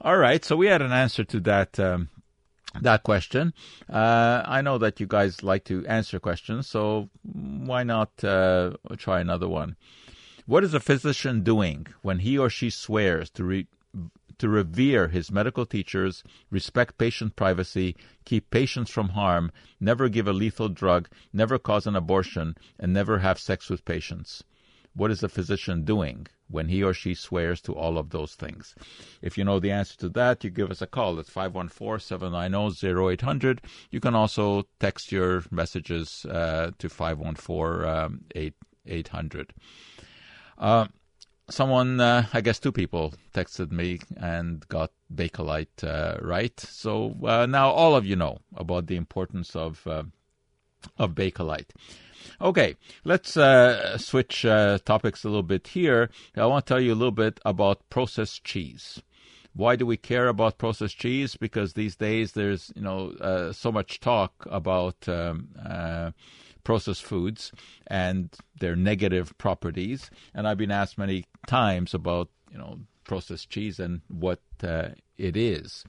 All 0.00 0.16
right, 0.16 0.44
so 0.44 0.56
we 0.56 0.66
had 0.66 0.82
an 0.82 0.92
answer 0.92 1.24
to 1.24 1.40
that. 1.40 1.78
Um, 1.78 2.08
that 2.80 3.04
question. 3.04 3.54
I 3.88 4.60
know 4.60 4.78
that 4.78 4.98
you 4.98 5.06
guys 5.06 5.44
like 5.44 5.62
to 5.66 5.86
answer 5.86 6.18
questions, 6.18 6.66
so 6.66 7.08
why 7.22 7.84
not 7.84 8.16
try 8.16 9.20
another 9.20 9.46
one? 9.46 9.76
What 10.46 10.64
is 10.64 10.74
a 10.74 10.80
physician 10.80 11.42
doing 11.42 11.86
when 12.02 12.18
he 12.18 12.36
or 12.36 12.50
she 12.50 12.68
swears 12.68 13.30
to 13.30 13.44
re- 13.44 13.68
to 14.38 14.48
revere 14.48 15.08
his 15.08 15.30
medical 15.30 15.66
teachers, 15.66 16.24
respect 16.50 16.98
patient 16.98 17.36
privacy, 17.36 17.96
keep 18.24 18.50
patients 18.50 18.90
from 18.90 19.10
harm, 19.10 19.52
never 19.80 20.08
give 20.08 20.28
a 20.28 20.32
lethal 20.32 20.68
drug, 20.68 21.08
never 21.32 21.58
cause 21.58 21.86
an 21.86 21.96
abortion, 21.96 22.56
and 22.78 22.92
never 22.92 23.18
have 23.18 23.38
sex 23.38 23.70
with 23.70 23.84
patients. 23.84 24.42
What 24.94 25.10
is 25.10 25.24
a 25.24 25.28
physician 25.28 25.84
doing 25.84 26.28
when 26.48 26.68
he 26.68 26.82
or 26.82 26.94
she 26.94 27.14
swears 27.14 27.60
to 27.62 27.74
all 27.74 27.98
of 27.98 28.10
those 28.10 28.36
things? 28.36 28.76
If 29.20 29.36
you 29.36 29.42
know 29.44 29.58
the 29.58 29.72
answer 29.72 29.96
to 29.98 30.08
that, 30.10 30.44
you 30.44 30.50
give 30.50 30.70
us 30.70 30.80
a 30.80 30.86
call. 30.86 31.18
It's 31.18 31.30
514-790-0800. 31.30 33.58
You 33.90 33.98
can 33.98 34.14
also 34.14 34.68
text 34.78 35.10
your 35.10 35.42
messages 35.50 36.24
uh, 36.26 36.70
to 36.78 36.88
514-800. 36.88 39.50
Uh, 40.56 40.86
someone, 41.50 42.00
uh, 42.00 42.26
I 42.32 42.40
guess 42.40 42.58
two 42.58 42.72
people, 42.72 43.14
texted 43.32 43.70
me 43.70 44.00
and 44.16 44.66
got 44.68 44.92
Bakelite 45.14 45.84
uh, 45.84 46.18
right. 46.20 46.58
So 46.58 47.16
uh, 47.24 47.46
now 47.46 47.70
all 47.70 47.94
of 47.94 48.06
you 48.06 48.16
know 48.16 48.38
about 48.56 48.86
the 48.86 48.96
importance 48.96 49.54
of 49.54 49.86
uh, 49.86 50.04
of 50.98 51.14
Bakelite. 51.14 51.70
Okay, 52.40 52.76
let's 53.04 53.36
uh, 53.36 53.96
switch 53.98 54.44
uh, 54.44 54.78
topics 54.84 55.24
a 55.24 55.28
little 55.28 55.42
bit 55.42 55.68
here. 55.68 56.10
I 56.36 56.46
want 56.46 56.66
to 56.66 56.74
tell 56.74 56.80
you 56.80 56.92
a 56.92 56.96
little 56.96 57.12
bit 57.12 57.38
about 57.44 57.88
processed 57.90 58.44
cheese. 58.44 59.02
Why 59.54 59.76
do 59.76 59.86
we 59.86 59.96
care 59.96 60.26
about 60.28 60.58
processed 60.58 60.98
cheese? 60.98 61.36
Because 61.36 61.74
these 61.74 61.94
days 61.94 62.32
there's 62.32 62.72
you 62.74 62.82
know 62.82 63.52
so 63.52 63.70
much 63.70 64.00
talk 64.00 64.46
about 64.50 65.08
um, 65.08 65.48
processed 66.64 67.04
foods 67.04 67.52
and 67.86 68.34
their 68.58 68.74
negative 68.74 69.36
properties, 69.38 70.10
and 70.34 70.48
I've 70.48 70.58
been 70.58 70.70
asked 70.70 70.98
many 70.98 71.24
times 71.46 71.94
about 71.94 72.28
you 72.50 72.58
know 72.58 72.80
processed 73.04 73.50
cheese 73.50 73.78
and 73.78 74.00
what 74.08 74.40
uh, 74.62 74.88
it 75.18 75.36
is. 75.36 75.84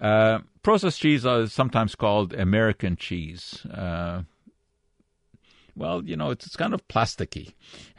Uh, 0.00 0.40
processed 0.62 1.00
cheese 1.00 1.24
is 1.24 1.52
sometimes 1.52 1.94
called 1.94 2.32
American 2.32 2.96
cheese. 2.96 3.64
Uh, 3.66 4.22
well, 5.74 6.04
you 6.04 6.16
know, 6.16 6.30
it's, 6.30 6.46
it's 6.46 6.56
kind 6.56 6.74
of 6.74 6.86
plasticky. 6.88 7.54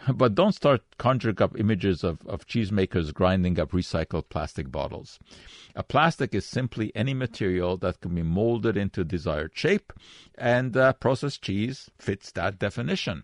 But 0.14 0.36
don't 0.36 0.54
start 0.54 0.82
conjuring 0.98 1.42
up 1.42 1.58
images 1.58 2.04
of, 2.04 2.26
of 2.28 2.46
cheesemakers 2.46 3.14
grinding 3.14 3.60
up 3.60 3.72
recycled 3.72 4.30
plastic 4.30 4.72
bottles. 4.72 5.18
A 5.76 5.84
plastic 5.84 6.36
is 6.36 6.46
simply 6.46 6.92
any 6.96 7.14
material 7.14 7.78
that 7.78 8.02
can 8.02 8.14
be 8.14 8.22
molded 8.22 8.78
into 8.78 9.04
desired 9.04 9.52
shape, 9.56 9.94
and 10.38 10.76
uh, 10.76 10.94
processed 10.94 11.42
cheese 11.42 11.90
fits 11.98 12.32
that 12.34 12.60
definition. 12.60 13.24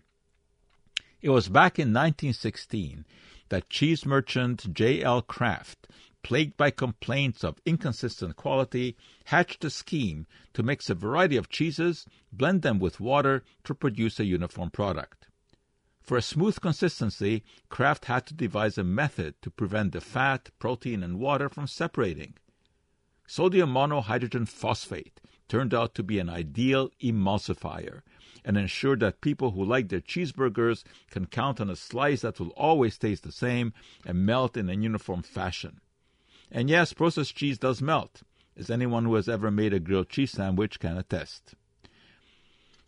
It 1.21 1.29
was 1.29 1.49
back 1.49 1.77
in 1.77 1.89
1916 1.89 3.05
that 3.49 3.69
cheese 3.69 4.05
merchant 4.05 4.73
J.L. 4.73 5.21
Kraft 5.21 5.87
plagued 6.21 6.57
by 6.57 6.71
complaints 6.71 7.43
of 7.43 7.61
inconsistent 7.65 8.35
quality, 8.35 8.95
hatched 9.25 9.63
a 9.63 9.69
scheme 9.69 10.27
to 10.53 10.63
mix 10.63 10.89
a 10.89 10.95
variety 10.95 11.37
of 11.37 11.49
cheeses, 11.49 12.05
blend 12.31 12.61
them 12.61 12.79
with 12.79 12.99
water 12.99 13.43
to 13.63 13.73
produce 13.73 14.19
a 14.19 14.25
uniform 14.25 14.69
product. 14.69 15.27
For 16.01 16.17
a 16.17 16.21
smooth 16.21 16.59
consistency, 16.59 17.43
Kraft 17.69 18.05
had 18.05 18.25
to 18.27 18.33
devise 18.33 18.77
a 18.77 18.83
method 18.83 19.35
to 19.43 19.51
prevent 19.51 19.91
the 19.91 20.01
fat, 20.01 20.49
protein, 20.57 21.03
and 21.03 21.19
water 21.19 21.49
from 21.49 21.67
separating. 21.67 22.33
Sodium 23.27 23.71
monohydrogen 23.71 24.47
phosphate 24.47 25.21
turned 25.47 25.73
out 25.73 25.93
to 25.93 26.01
be 26.01 26.17
an 26.17 26.29
ideal 26.29 26.89
emulsifier 27.03 28.01
and 28.43 28.57
ensured 28.57 29.01
that 29.01 29.21
people 29.21 29.51
who 29.51 29.63
like 29.63 29.89
their 29.89 30.01
cheeseburgers 30.01 30.83
can 31.11 31.27
count 31.27 31.61
on 31.61 31.69
a 31.69 31.75
slice 31.75 32.21
that 32.21 32.39
will 32.39 32.49
always 32.51 32.97
taste 32.97 33.23
the 33.23 33.31
same 33.31 33.73
and 34.05 34.25
melt 34.25 34.57
in 34.57 34.69
a 34.69 34.73
uniform 34.73 35.21
fashion. 35.21 35.79
And 36.51 36.69
yes, 36.69 36.93
processed 36.93 37.35
cheese 37.35 37.57
does 37.57 37.81
melt, 37.81 38.23
as 38.57 38.69
anyone 38.69 39.05
who 39.05 39.15
has 39.15 39.29
ever 39.29 39.51
made 39.51 39.73
a 39.73 39.79
grilled 39.79 40.09
cheese 40.09 40.31
sandwich 40.31 40.79
can 40.79 40.97
attest. 40.97 41.55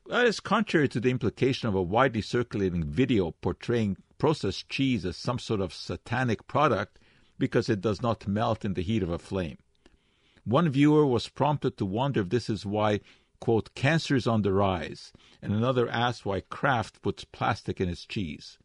That 0.07 0.25
is 0.25 0.39
contrary 0.39 0.89
to 0.89 0.99
the 0.99 1.11
implication 1.11 1.69
of 1.69 1.75
a 1.75 1.81
widely 1.81 2.21
circulating 2.21 2.83
video 2.83 3.31
portraying 3.31 3.97
processed 4.17 4.67
cheese 4.67 5.05
as 5.05 5.15
some 5.15 5.39
sort 5.39 5.61
of 5.61 5.73
satanic 5.73 6.47
product 6.47 6.99
because 7.37 7.69
it 7.69 7.81
does 7.81 8.01
not 8.01 8.27
melt 8.27 8.65
in 8.65 8.73
the 8.73 8.81
heat 8.81 9.03
of 9.03 9.09
a 9.09 9.17
flame. 9.17 9.57
One 10.43 10.69
viewer 10.69 11.05
was 11.05 11.29
prompted 11.29 11.77
to 11.77 11.85
wonder 11.85 12.21
if 12.21 12.29
this 12.29 12.49
is 12.49 12.65
why, 12.65 13.01
quote, 13.39 13.73
cancer 13.75 14.15
is 14.15 14.27
on 14.27 14.41
the 14.41 14.53
rise, 14.53 15.13
and 15.41 15.53
another 15.53 15.87
asked 15.87 16.25
why 16.25 16.41
Kraft 16.41 17.01
puts 17.01 17.23
plastic 17.25 17.79
in 17.79 17.89
its 17.89 18.05
cheese. 18.05 18.57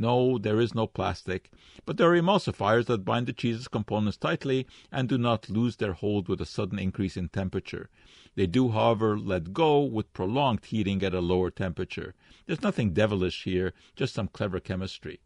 No, 0.00 0.38
there 0.38 0.60
is 0.60 0.76
no 0.76 0.86
plastic, 0.86 1.50
but 1.84 1.96
there 1.96 2.12
are 2.12 2.16
emulsifiers 2.16 2.86
that 2.86 3.04
bind 3.04 3.26
the 3.26 3.32
cheese's 3.32 3.66
components 3.66 4.16
tightly 4.16 4.64
and 4.92 5.08
do 5.08 5.18
not 5.18 5.50
lose 5.50 5.74
their 5.74 5.92
hold 5.92 6.28
with 6.28 6.40
a 6.40 6.46
sudden 6.46 6.78
increase 6.78 7.16
in 7.16 7.30
temperature. 7.30 7.90
They 8.36 8.46
do, 8.46 8.68
however, 8.68 9.18
let 9.18 9.52
go 9.52 9.82
with 9.82 10.12
prolonged 10.12 10.66
heating 10.66 11.02
at 11.02 11.14
a 11.14 11.20
lower 11.20 11.50
temperature. 11.50 12.14
There's 12.46 12.62
nothing 12.62 12.92
devilish 12.92 13.42
here, 13.42 13.74
just 13.96 14.14
some 14.14 14.28
clever 14.28 14.60
chemistry. 14.60 15.18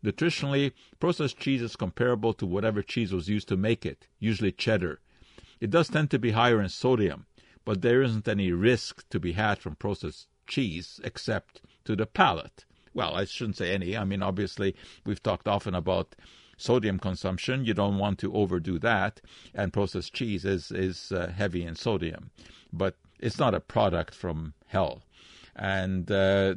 Nutritionally, 0.00 0.74
processed 1.00 1.40
cheese 1.40 1.60
is 1.60 1.74
comparable 1.74 2.32
to 2.34 2.46
whatever 2.46 2.82
cheese 2.82 3.12
was 3.12 3.28
used 3.28 3.48
to 3.48 3.56
make 3.56 3.84
it, 3.84 4.06
usually 4.20 4.52
cheddar. 4.52 5.00
It 5.58 5.70
does 5.70 5.88
tend 5.88 6.08
to 6.12 6.20
be 6.20 6.30
higher 6.30 6.62
in 6.62 6.68
sodium, 6.68 7.26
but 7.64 7.82
there 7.82 8.00
isn't 8.00 8.28
any 8.28 8.52
risk 8.52 9.08
to 9.08 9.18
be 9.18 9.32
had 9.32 9.58
from 9.58 9.74
processed 9.74 10.28
cheese 10.46 11.00
except 11.02 11.62
to 11.84 11.96
the 11.96 12.06
palate 12.06 12.64
well, 12.94 13.14
I 13.14 13.24
shouldn't 13.24 13.56
say 13.56 13.72
any. 13.72 13.96
I 13.96 14.04
mean, 14.04 14.22
obviously, 14.22 14.74
we've 15.04 15.22
talked 15.22 15.48
often 15.48 15.74
about 15.74 16.14
sodium 16.56 16.98
consumption. 16.98 17.64
You 17.64 17.74
don't 17.74 17.98
want 17.98 18.18
to 18.20 18.34
overdo 18.34 18.78
that, 18.80 19.20
and 19.54 19.72
processed 19.72 20.12
cheese 20.12 20.44
is 20.44 20.70
is 20.70 21.12
uh, 21.12 21.32
heavy 21.34 21.64
in 21.64 21.74
sodium, 21.76 22.30
but 22.72 22.96
it's 23.18 23.38
not 23.38 23.54
a 23.54 23.60
product 23.60 24.14
from 24.14 24.54
hell, 24.66 25.02
and 25.56 26.10
uh, 26.10 26.54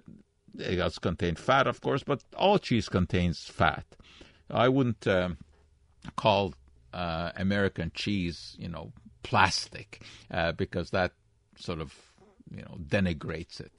it 0.60 0.76
does 0.76 1.00
contain 1.00 1.36
fat, 1.36 1.68
of 1.68 1.82
course, 1.82 2.04
but 2.04 2.24
all 2.36 2.60
cheese 2.60 2.90
contains 2.90 3.46
fat. 3.46 3.86
I 4.50 4.70
wouldn't 4.70 5.08
um, 5.08 5.38
call 6.16 6.54
uh, 6.94 7.32
American 7.36 7.92
cheese, 7.94 8.56
you 8.60 8.70
know, 8.70 8.92
plastic, 9.24 10.04
uh, 10.32 10.52
because 10.52 10.92
that 10.92 11.14
sort 11.58 11.80
of 11.80 11.94
you 12.52 12.62
know 12.62 12.78
denigrates 12.80 13.60
it. 13.60 13.72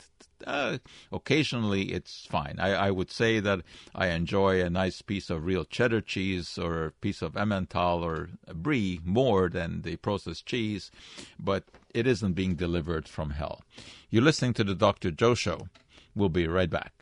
Uh, 0.47 0.79
occasionally, 1.13 1.93
it's 1.93 2.27
fine. 2.27 2.57
I, 2.59 2.75
I, 2.75 2.91
would 2.91 3.11
say 3.11 3.41
that 3.41 3.61
I 3.95 4.09
enjoy 4.09 4.61
a 4.61 4.69
nice 4.69 5.01
piece 5.01 5.31
of 5.31 5.47
real 5.47 5.65
cheddar 5.65 6.03
cheese 6.03 6.59
or 6.59 6.87
a 6.87 6.91
piece 6.91 7.23
of 7.23 7.33
Emmental 7.33 8.03
or 8.03 8.29
brie 8.53 9.01
more 9.05 9.49
than 9.49 9.83
the 9.83 9.97
processed 9.97 10.45
cheese, 10.45 10.91
but 11.39 11.65
it 11.95 12.07
isn't 12.07 12.35
being 12.35 12.57
delivered 12.57 13.09
from 13.09 13.31
hell. 13.31 13.63
You're 14.11 14.25
listening 14.25 14.53
to 14.55 14.65
the 14.65 14.75
Dr. 14.75 15.13
Joe 15.13 15.35
Show. 15.35 15.69
We'll 16.15 16.29
be 16.29 16.47
right 16.47 16.69
back. 16.69 16.93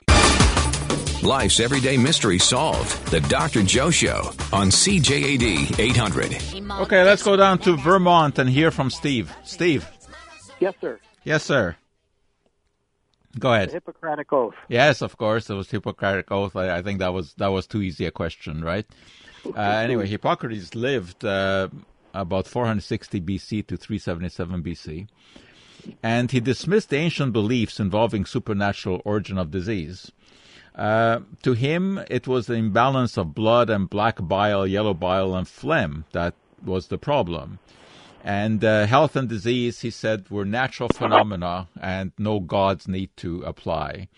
Life's 1.22 1.60
everyday 1.60 1.96
mystery 1.96 2.38
solved. 2.38 3.06
The 3.06 3.20
Dr. 3.20 3.62
Joe 3.62 3.90
Show 3.90 4.32
on 4.52 4.68
CJAD 4.68 5.78
800. 5.78 6.70
Okay, 6.82 7.04
let's 7.04 7.22
go 7.22 7.36
down 7.36 7.58
to 7.60 7.76
Vermont 7.76 8.38
and 8.38 8.50
hear 8.50 8.70
from 8.70 8.90
Steve. 8.90 9.32
Steve. 9.44 9.88
Yes, 10.58 10.74
sir. 10.80 10.98
Yes, 11.24 11.44
sir. 11.44 11.76
Go 13.38 13.52
ahead. 13.52 13.70
The 13.70 13.74
Hippocratic 13.74 14.32
Oath. 14.32 14.54
Yes, 14.68 15.00
of 15.00 15.16
course, 15.16 15.48
it 15.48 15.54
was 15.54 15.70
Hippocratic 15.70 16.30
Oath. 16.30 16.54
I, 16.54 16.78
I 16.78 16.82
think 16.82 16.98
that 16.98 17.14
was 17.14 17.34
that 17.34 17.48
was 17.48 17.66
too 17.66 17.80
easy 17.82 18.06
a 18.06 18.10
question, 18.10 18.62
right? 18.62 18.86
Uh, 19.44 19.60
anyway, 19.60 20.06
Hippocrates 20.06 20.76
lived 20.76 21.24
uh, 21.24 21.66
about 22.14 22.46
460 22.46 23.20
BC 23.22 23.66
to 23.66 23.76
377 23.76 24.62
BC, 24.62 25.08
and 26.00 26.30
he 26.30 26.38
dismissed 26.38 26.90
the 26.90 26.96
ancient 26.96 27.32
beliefs 27.32 27.80
involving 27.80 28.24
supernatural 28.24 29.02
origin 29.04 29.38
of 29.38 29.50
disease. 29.50 30.12
Uh, 30.76 31.20
to 31.42 31.54
him, 31.54 32.00
it 32.08 32.28
was 32.28 32.46
the 32.46 32.54
imbalance 32.54 33.18
of 33.18 33.34
blood 33.34 33.68
and 33.68 33.90
black 33.90 34.18
bile, 34.20 34.64
yellow 34.64 34.94
bile, 34.94 35.34
and 35.34 35.48
phlegm 35.48 36.04
that 36.12 36.34
was 36.64 36.86
the 36.86 36.98
problem. 36.98 37.58
And 38.24 38.64
uh, 38.64 38.86
health 38.86 39.16
and 39.16 39.28
disease, 39.28 39.80
he 39.80 39.90
said, 39.90 40.30
were 40.30 40.44
natural 40.44 40.88
phenomena 40.88 41.68
and 41.80 42.12
no 42.18 42.38
gods 42.38 42.86
need 42.86 43.10
to 43.16 43.42
apply. 43.42 44.08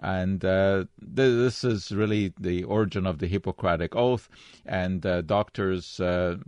And 0.00 0.44
uh, 0.44 0.86
th- 1.00 1.38
this 1.38 1.62
is 1.62 1.92
really 1.92 2.34
the 2.38 2.64
origin 2.64 3.06
of 3.06 3.18
the 3.18 3.28
Hippocratic 3.28 3.94
Oath. 3.94 4.28
And 4.66 5.06
uh, 5.06 5.22
doctors 5.22 6.00
uh, 6.00 6.38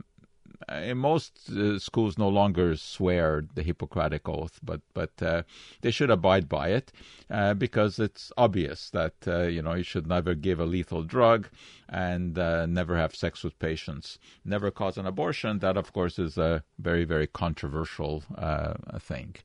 most 0.95 1.51
uh, 1.51 1.79
schools 1.79 2.19
no 2.19 2.29
longer 2.29 2.77
swear 2.77 3.45
the 3.55 3.63
Hippocratic 3.63 4.29
Oath, 4.29 4.59
but 4.63 4.81
but 4.95 5.11
uh, 5.23 5.43
they 5.83 5.91
should 5.91 6.11
abide 6.11 6.49
by 6.49 6.69
it 6.69 6.93
uh, 7.31 7.55
because 7.55 7.99
it's 7.99 8.33
obvious 8.37 8.91
that 8.91 9.15
uh, 9.27 9.43
you 9.43 9.63
know 9.63 9.75
you 9.75 9.83
should 9.83 10.07
never 10.07 10.35
give 10.35 10.61
a 10.61 10.65
lethal 10.65 11.03
drug 11.03 11.49
and 11.89 12.39
uh, 12.39 12.67
never 12.67 12.97
have 12.97 13.15
sex 13.15 13.45
with 13.45 13.59
patients, 13.59 14.19
never 14.45 14.71
cause 14.71 14.97
an 14.99 15.07
abortion. 15.07 15.59
That 15.59 15.77
of 15.77 15.93
course 15.93 16.19
is 16.19 16.39
a 16.39 16.63
very 16.79 17.05
very 17.05 17.27
controversial 17.27 18.25
uh, 18.37 18.75
thing. 18.99 19.37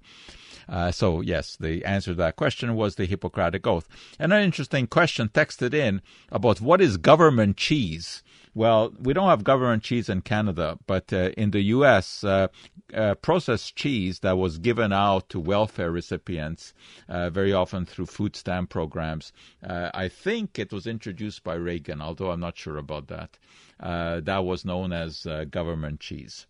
so 0.91 1.21
yes, 1.21 1.57
the 1.57 1.83
answer 1.85 2.11
to 2.11 2.15
that 2.15 2.35
question 2.35 2.75
was 2.75 2.95
the 2.95 3.05
Hippocratic 3.05 3.67
Oath. 3.67 3.87
And 4.17 4.31
an 4.31 4.43
interesting 4.43 4.87
question 4.87 5.29
texted 5.29 5.73
in 5.73 6.01
about 6.31 6.61
what 6.61 6.81
is 6.81 6.97
government 6.97 7.57
cheese 7.57 8.23
Well, 8.53 8.93
we 8.99 9.13
don't 9.13 9.29
have 9.29 9.45
government 9.45 9.83
cheese 9.83 10.09
in 10.09 10.21
Canada, 10.21 10.77
but 10.85 11.13
uh, 11.13 11.29
in 11.37 11.51
the 11.51 11.61
U.S., 11.61 12.23
uh, 12.23 12.49
uh, 12.93 13.15
processed 13.15 13.77
cheese 13.77 14.19
that 14.19 14.37
was 14.37 14.57
given 14.57 14.91
out 14.91 15.29
to 15.29 15.39
welfare 15.39 15.89
recipients, 15.89 16.73
uh, 17.07 17.29
very 17.29 17.53
often 17.53 17.85
through 17.85 18.07
food 18.07 18.35
stamp 18.35 18.69
programs. 18.69 19.31
Uh, 19.65 19.89
I 19.93 20.09
think 20.09 20.59
it 20.59 20.73
was 20.73 20.85
introduced 20.85 21.45
by 21.45 21.53
Reagan, 21.53 22.01
although 22.01 22.31
I'm 22.31 22.41
not 22.41 22.57
sure 22.57 22.77
about 22.77 23.07
that. 23.07 23.37
Uh, 23.79 24.19
that 24.19 24.43
was 24.43 24.65
known 24.65 24.91
as 24.91 25.25
government 25.49 26.01
cheese. 26.01 26.45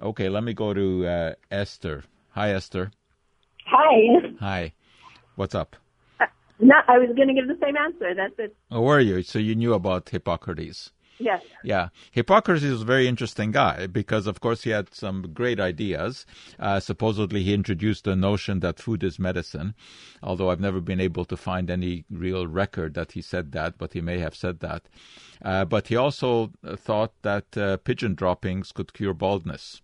Okay, 0.00 0.28
let 0.28 0.44
me 0.44 0.52
go 0.52 0.74
to 0.74 1.34
Esther. 1.50 2.04
Hi, 2.32 2.50
Esther. 2.50 2.90
Hi. 3.64 4.28
Hi. 4.40 4.72
What's 5.36 5.54
up? 5.54 5.74
No, 6.58 6.74
I 6.88 6.98
was 6.98 7.14
going 7.16 7.28
to 7.28 7.34
give 7.34 7.48
the 7.48 7.58
same 7.62 7.76
answer. 7.76 8.14
That's 8.14 8.38
it. 8.38 8.56
Oh, 8.70 8.82
were 8.82 9.00
you? 9.00 9.22
So 9.22 9.38
you 9.38 9.54
knew 9.54 9.74
about 9.74 10.08
Hippocrates? 10.08 10.90
Yes. 11.18 11.42
Yeah. 11.64 11.88
Hippocrates 12.10 12.64
was 12.64 12.82
a 12.82 12.84
very 12.84 13.08
interesting 13.08 13.50
guy 13.50 13.86
because, 13.86 14.26
of 14.26 14.40
course, 14.40 14.62
he 14.62 14.70
had 14.70 14.94
some 14.94 15.32
great 15.32 15.58
ideas. 15.58 16.26
Uh, 16.58 16.80
supposedly, 16.80 17.42
he 17.42 17.54
introduced 17.54 18.04
the 18.04 18.16
notion 18.16 18.60
that 18.60 18.78
food 18.78 19.02
is 19.02 19.18
medicine, 19.18 19.74
although 20.22 20.50
I've 20.50 20.60
never 20.60 20.80
been 20.80 21.00
able 21.00 21.24
to 21.26 21.36
find 21.36 21.70
any 21.70 22.04
real 22.10 22.46
record 22.46 22.94
that 22.94 23.12
he 23.12 23.22
said 23.22 23.52
that, 23.52 23.78
but 23.78 23.94
he 23.94 24.00
may 24.00 24.18
have 24.18 24.34
said 24.34 24.60
that. 24.60 24.88
Uh, 25.42 25.64
but 25.64 25.88
he 25.88 25.96
also 25.96 26.52
thought 26.76 27.12
that 27.22 27.56
uh, 27.56 27.76
pigeon 27.78 28.14
droppings 28.14 28.72
could 28.72 28.92
cure 28.92 29.14
baldness 29.14 29.82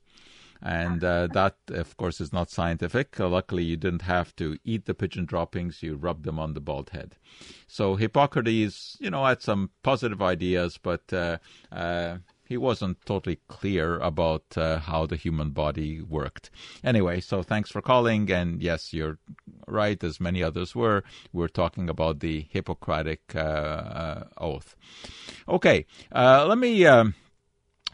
and 0.62 1.02
uh, 1.02 1.26
that, 1.28 1.56
of 1.68 1.96
course, 1.96 2.20
is 2.20 2.32
not 2.32 2.50
scientific. 2.50 3.18
Uh, 3.18 3.28
luckily, 3.28 3.64
you 3.64 3.76
didn't 3.76 4.02
have 4.02 4.34
to 4.36 4.56
eat 4.64 4.86
the 4.86 4.94
pigeon 4.94 5.24
droppings; 5.24 5.82
you 5.82 5.96
rubbed 5.96 6.24
them 6.24 6.38
on 6.38 6.54
the 6.54 6.60
bald 6.60 6.90
head. 6.90 7.16
So 7.66 7.96
Hippocrates, 7.96 8.96
you 9.00 9.10
know, 9.10 9.24
had 9.24 9.42
some 9.42 9.70
positive 9.82 10.22
ideas, 10.22 10.78
but 10.78 11.12
uh, 11.12 11.38
uh 11.70 12.18
he 12.44 12.58
wasn't 12.58 12.98
totally 13.06 13.38
clear 13.48 13.98
about 14.00 14.44
uh, 14.56 14.78
how 14.78 15.06
the 15.06 15.16
human 15.16 15.50
body 15.50 16.02
worked. 16.02 16.50
Anyway, 16.84 17.18
so 17.20 17.42
thanks 17.42 17.70
for 17.70 17.80
calling, 17.80 18.30
and 18.30 18.62
yes, 18.62 18.92
you're 18.92 19.18
right, 19.66 20.04
as 20.04 20.20
many 20.20 20.42
others 20.42 20.74
were. 20.74 21.02
We're 21.32 21.48
talking 21.48 21.88
about 21.88 22.20
the 22.20 22.46
Hippocratic 22.50 23.34
uh, 23.34 24.24
oath. 24.36 24.76
Okay, 25.48 25.86
let 26.12 26.58
me. 26.58 26.84
Um, 26.84 27.14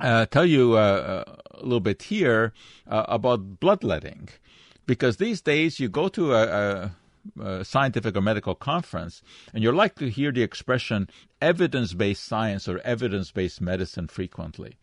uh, 0.00 0.26
tell 0.26 0.46
you 0.46 0.74
uh, 0.74 1.24
a 1.50 1.62
little 1.62 1.80
bit 1.80 2.02
here 2.02 2.52
uh, 2.86 3.04
about 3.08 3.60
bloodletting, 3.60 4.28
because 4.86 5.16
these 5.16 5.40
days 5.40 5.80
you 5.80 5.88
go 5.88 6.08
to 6.08 6.34
a, 6.34 6.42
a, 6.46 6.96
a, 7.40 7.64
scientific 7.64 8.16
or 8.16 8.20
medical 8.20 8.54
conference 8.54 9.22
and 9.52 9.62
you're 9.62 9.74
likely 9.74 10.06
to 10.06 10.12
hear 10.12 10.32
the 10.32 10.42
expression 10.42 11.10
evidence-based 11.42 12.24
science 12.24 12.68
or 12.68 12.78
evidence-based 12.80 13.60
medicine 13.60 14.08
frequently. 14.08 14.78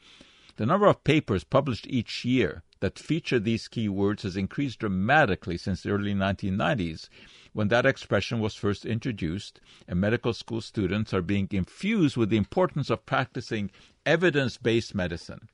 The 0.58 0.66
number 0.66 0.88
of 0.88 1.04
papers 1.04 1.44
published 1.44 1.88
each 1.88 2.24
year 2.24 2.64
that 2.80 3.00
feature 3.00 3.40
these 3.40 3.68
key 3.68 3.88
words 3.88 4.24
has 4.24 4.36
increased 4.36 4.80
dramatically 4.80 5.58
since 5.58 5.82
the 5.82 5.90
early 5.90 6.14
1990s, 6.14 7.10
when 7.54 7.70
that 7.70 7.86
expression 7.86 8.40
was 8.40 8.56
first 8.56 8.86
introduced, 8.86 9.60
and 9.88 10.00
medical 10.00 10.34
school 10.34 10.62
students 10.62 11.14
are 11.14 11.22
being 11.22 11.48
infused 11.52 12.18
with 12.18 12.30
the 12.30 12.38
importance 12.38 12.90
of 12.90 13.06
practicing 13.06 13.72
evidence 14.06 14.58
based 14.58 14.94
medicine. 14.94 15.48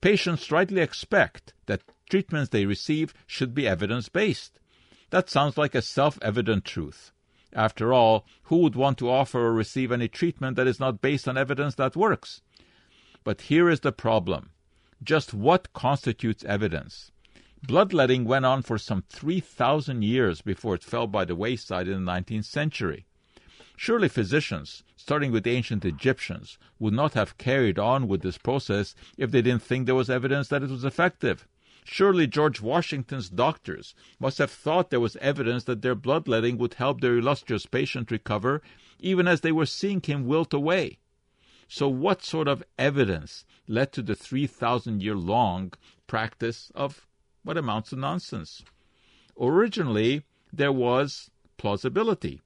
Patients 0.00 0.50
rightly 0.50 0.80
expect 0.80 1.52
that 1.66 1.82
treatments 2.08 2.50
they 2.50 2.66
receive 2.66 3.12
should 3.26 3.54
be 3.54 3.68
evidence 3.68 4.08
based. 4.08 4.58
That 5.10 5.30
sounds 5.30 5.56
like 5.56 5.74
a 5.74 5.82
self 5.82 6.18
evident 6.22 6.64
truth. 6.64 7.12
After 7.52 7.92
all, 7.92 8.26
who 8.44 8.58
would 8.58 8.74
want 8.74 8.98
to 8.98 9.10
offer 9.10 9.40
or 9.40 9.52
receive 9.52 9.92
any 9.92 10.08
treatment 10.08 10.56
that 10.56 10.66
is 10.66 10.80
not 10.80 11.00
based 11.00 11.28
on 11.28 11.38
evidence 11.38 11.74
that 11.76 11.96
works? 11.96 12.42
But 13.24 13.42
here 13.42 13.68
is 13.68 13.80
the 13.80 13.92
problem 13.92 14.50
just 15.02 15.34
what 15.34 15.72
constitutes 15.72 16.44
evidence? 16.44 17.12
Bloodletting 17.62 18.24
went 18.24 18.44
on 18.44 18.62
for 18.62 18.78
some 18.78 19.02
3,000 19.08 20.02
years 20.02 20.40
before 20.40 20.74
it 20.74 20.84
fell 20.84 21.06
by 21.06 21.24
the 21.24 21.34
wayside 21.34 21.88
in 21.88 22.04
the 22.04 22.12
19th 22.12 22.44
century. 22.44 23.06
Surely 23.76 24.08
physicians, 24.08 24.84
starting 24.96 25.32
with 25.32 25.46
ancient 25.46 25.84
Egyptians, 25.84 26.58
would 26.78 26.94
not 26.94 27.14
have 27.14 27.36
carried 27.38 27.78
on 27.78 28.08
with 28.08 28.22
this 28.22 28.38
process 28.38 28.94
if 29.18 29.30
they 29.30 29.42
didn't 29.42 29.62
think 29.62 29.84
there 29.84 29.94
was 29.94 30.08
evidence 30.08 30.48
that 30.48 30.62
it 30.62 30.70
was 30.70 30.84
effective. 30.84 31.46
Surely 31.84 32.26
George 32.26 32.60
Washington's 32.60 33.28
doctors 33.28 33.94
must 34.18 34.38
have 34.38 34.50
thought 34.50 34.90
there 34.90 34.98
was 34.98 35.16
evidence 35.16 35.64
that 35.64 35.82
their 35.82 35.94
bloodletting 35.94 36.56
would 36.58 36.74
help 36.74 37.00
their 37.00 37.18
illustrious 37.18 37.66
patient 37.66 38.10
recover, 38.10 38.62
even 38.98 39.28
as 39.28 39.42
they 39.42 39.52
were 39.52 39.66
seeing 39.66 40.00
him 40.00 40.26
wilt 40.26 40.54
away. 40.54 40.98
So, 41.68 41.88
what 41.88 42.24
sort 42.24 42.48
of 42.48 42.64
evidence 42.78 43.44
led 43.68 43.92
to 43.92 44.02
the 44.02 44.14
3,000 44.14 45.02
year 45.02 45.16
long 45.16 45.72
practice 46.06 46.70
of 46.74 47.06
what 47.42 47.56
amounts 47.56 47.90
to 47.90 47.96
nonsense. 47.96 48.62
Originally, 49.40 50.22
there 50.52 50.72
was 50.72 51.30
plausibility. 51.56 52.40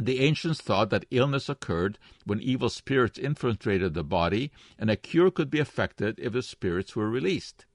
The 0.00 0.20
ancients 0.20 0.60
thought 0.60 0.90
that 0.90 1.04
illness 1.10 1.48
occurred 1.48 1.98
when 2.24 2.40
evil 2.40 2.70
spirits 2.70 3.18
infiltrated 3.18 3.92
the 3.92 4.04
body, 4.04 4.50
and 4.78 4.88
a 4.88 4.96
cure 4.96 5.30
could 5.30 5.50
be 5.50 5.58
effected 5.58 6.18
if 6.18 6.32
the 6.32 6.42
spirits 6.42 6.96
were 6.96 7.10
released. 7.10 7.66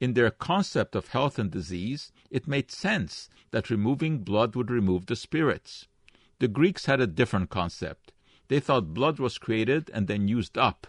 In 0.00 0.14
their 0.14 0.30
concept 0.30 0.96
of 0.96 1.08
health 1.08 1.38
and 1.38 1.50
disease, 1.50 2.12
it 2.30 2.48
made 2.48 2.70
sense 2.70 3.30
that 3.52 3.70
removing 3.70 4.18
blood 4.18 4.56
would 4.56 4.70
remove 4.70 5.06
the 5.06 5.16
spirits. 5.16 5.86
The 6.38 6.48
Greeks 6.48 6.86
had 6.86 7.00
a 7.00 7.06
different 7.06 7.48
concept. 7.48 8.12
They 8.48 8.60
thought 8.60 8.92
blood 8.92 9.18
was 9.18 9.38
created 9.38 9.90
and 9.94 10.06
then 10.06 10.28
used 10.28 10.58
up, 10.58 10.86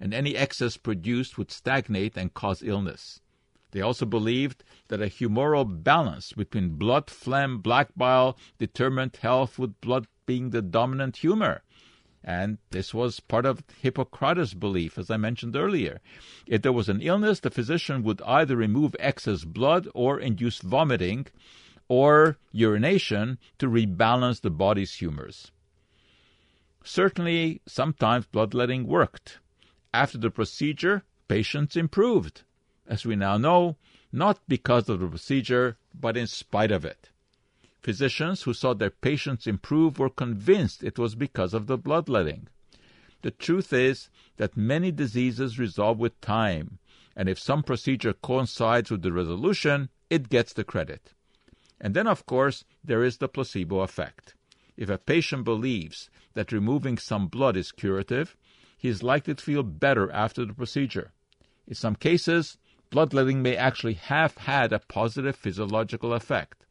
and 0.00 0.12
any 0.12 0.36
excess 0.36 0.76
produced 0.76 1.38
would 1.38 1.50
stagnate 1.50 2.16
and 2.16 2.34
cause 2.34 2.62
illness. 2.62 3.20
They 3.70 3.80
also 3.80 4.06
believed 4.06 4.62
that 4.88 5.02
a 5.02 5.06
humoral 5.06 5.82
balance 5.82 6.32
between 6.32 6.76
blood, 6.76 7.10
phlegm, 7.10 7.58
black 7.58 7.88
bile 7.96 8.38
determined 8.58 9.16
health, 9.16 9.58
with 9.58 9.80
blood 9.80 10.06
being 10.26 10.50
the 10.50 10.62
dominant 10.62 11.16
humor. 11.16 11.62
And 12.22 12.58
this 12.70 12.94
was 12.94 13.20
part 13.20 13.44
of 13.44 13.64
Hippocrates' 13.82 14.54
belief, 14.54 14.96
as 14.96 15.10
I 15.10 15.16
mentioned 15.16 15.56
earlier. 15.56 16.00
If 16.46 16.62
there 16.62 16.72
was 16.72 16.88
an 16.88 17.02
illness, 17.02 17.40
the 17.40 17.50
physician 17.50 18.02
would 18.04 18.22
either 18.22 18.56
remove 18.56 18.96
excess 18.98 19.44
blood 19.44 19.88
or 19.92 20.20
induce 20.20 20.60
vomiting 20.60 21.26
or 21.88 22.38
urination 22.52 23.38
to 23.58 23.68
rebalance 23.68 24.40
the 24.40 24.50
body's 24.50 24.94
humors. 24.94 25.50
Certainly, 26.82 27.60
sometimes 27.66 28.26
bloodletting 28.26 28.86
worked. 28.86 29.40
After 29.94 30.18
the 30.18 30.28
procedure, 30.28 31.04
patients 31.28 31.76
improved 31.76 32.42
as 32.84 33.06
we 33.06 33.14
now 33.14 33.36
know, 33.36 33.76
not 34.10 34.40
because 34.48 34.88
of 34.88 34.98
the 34.98 35.06
procedure, 35.06 35.76
but 35.94 36.16
in 36.16 36.26
spite 36.26 36.72
of 36.72 36.84
it. 36.84 37.10
Physicians 37.80 38.42
who 38.42 38.54
saw 38.54 38.74
their 38.74 38.90
patients 38.90 39.46
improve 39.46 40.00
were 40.00 40.10
convinced 40.10 40.82
it 40.82 40.98
was 40.98 41.14
because 41.14 41.54
of 41.54 41.68
the 41.68 41.78
bloodletting. 41.78 42.48
The 43.22 43.30
truth 43.30 43.72
is 43.72 44.10
that 44.36 44.56
many 44.56 44.90
diseases 44.90 45.60
resolve 45.60 46.00
with 46.00 46.20
time, 46.20 46.80
and 47.14 47.28
if 47.28 47.38
some 47.38 47.62
procedure 47.62 48.14
coincides 48.14 48.90
with 48.90 49.02
the 49.02 49.12
resolution, 49.12 49.90
it 50.10 50.28
gets 50.28 50.52
the 50.52 50.64
credit. 50.64 51.14
And 51.80 51.94
then, 51.94 52.08
of 52.08 52.26
course, 52.26 52.64
there 52.82 53.04
is 53.04 53.18
the 53.18 53.28
placebo 53.28 53.78
effect. 53.78 54.34
If 54.76 54.90
a 54.90 54.98
patient 54.98 55.44
believes 55.44 56.10
that 56.32 56.50
removing 56.50 56.98
some 56.98 57.28
blood 57.28 57.56
is 57.56 57.70
curative, 57.70 58.36
he 58.84 58.90
is 58.90 59.02
likely 59.02 59.34
to 59.34 59.42
feel 59.42 59.62
better 59.62 60.12
after 60.12 60.44
the 60.44 60.52
procedure. 60.52 61.10
In 61.66 61.74
some 61.74 61.96
cases, 61.96 62.58
bloodletting 62.90 63.40
may 63.40 63.56
actually 63.56 63.94
have 63.94 64.36
had 64.36 64.74
a 64.74 64.78
positive 64.78 65.36
physiological 65.36 66.12
effect. 66.12 66.66